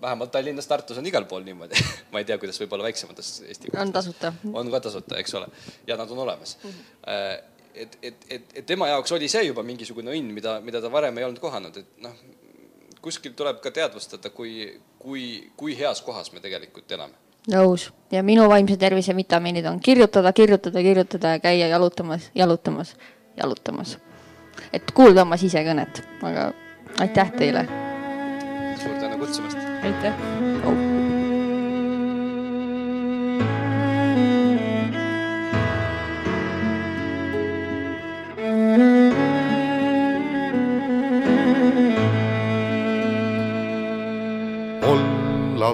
[0.00, 1.80] vähemalt Tallinnas, Tartus on igal pool niimoodi
[2.12, 4.32] ma ei tea, kuidas võib-olla väiksemates Eesti on tasuta.
[4.52, 5.48] on ka tasuta, eks ole,
[5.86, 6.70] ja nad on olemas mm.
[6.70, 7.49] -hmm.
[7.74, 11.18] Et, et, et, et tema jaoks oli see juba mingisugune õnn, mida, mida ta varem
[11.18, 12.14] ei olnud kohanud, et noh,
[13.00, 14.68] kuskil tuleb ka teadvustada, kui,
[14.98, 15.24] kui,
[15.56, 17.18] kui heas kohas me tegelikult elame
[17.48, 22.94] nõus ja minu vaimse tervise vitamiinid on kirjutada, kirjutada, kirjutada ja käia jalutamas, jalutamas,
[23.36, 23.98] jalutamas.
[24.72, 26.52] et kuulda oma sisekõnet, aga
[26.98, 27.66] aitäh teile.
[28.82, 30.14] suur tänu kutsumast aitäh
[30.64, 30.89] oh..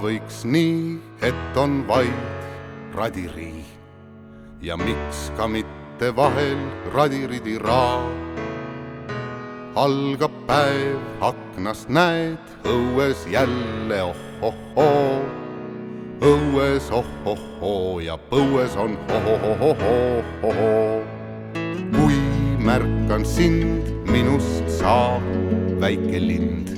[0.06, 3.64] Võiks nii, et on vaid radirii
[4.62, 6.60] ja miks ka mitte vahel
[6.94, 8.04] radiridiraa
[9.76, 12.38] algab päev, aknast näed,
[12.70, 15.18] õues jälle oh-oh-hoo.
[16.22, 21.02] õues oh-oh-hoo ja põues on oh-oh-oh-oh-oh.
[21.98, 22.22] kui
[22.62, 25.22] märkan sind, minust saab
[25.82, 26.75] väike lind.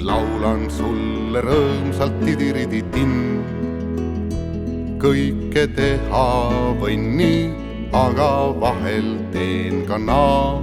[0.00, 3.42] Laulan sulle rõõmsalt tidiridi-tinn.
[4.98, 6.28] kõike teha
[6.80, 7.42] võin nii,
[7.94, 8.30] aga
[8.60, 10.58] vahel teen ka naa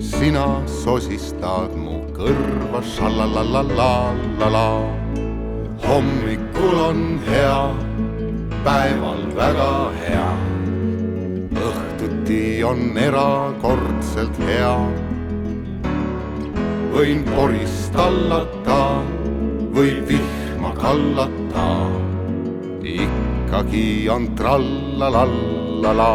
[0.00, 4.70] sina sosistad mu kõrva, šalalalalala.
[5.86, 7.60] hommikul on hea,
[8.64, 10.30] päeval väga hea.
[11.68, 14.99] õhtuti on erakordselt hea.
[17.00, 19.00] Võin porist tallata,
[19.72, 21.68] võib vihma kallata.
[22.90, 26.10] ikkagi on trallalallala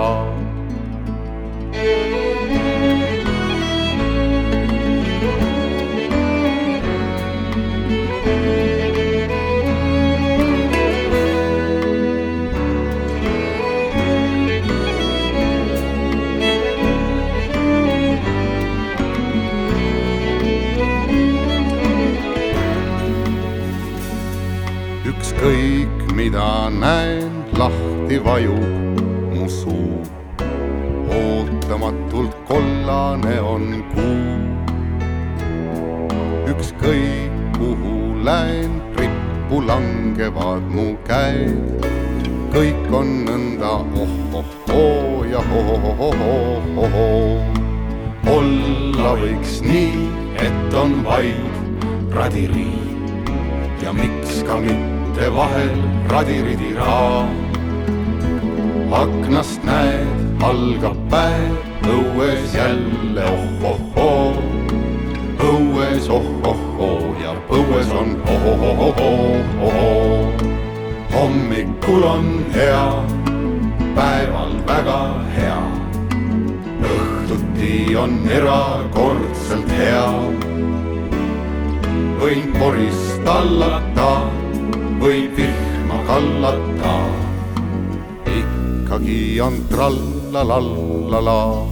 [91.16, 91.46] trallalallala.
[91.46, 91.65] hommikul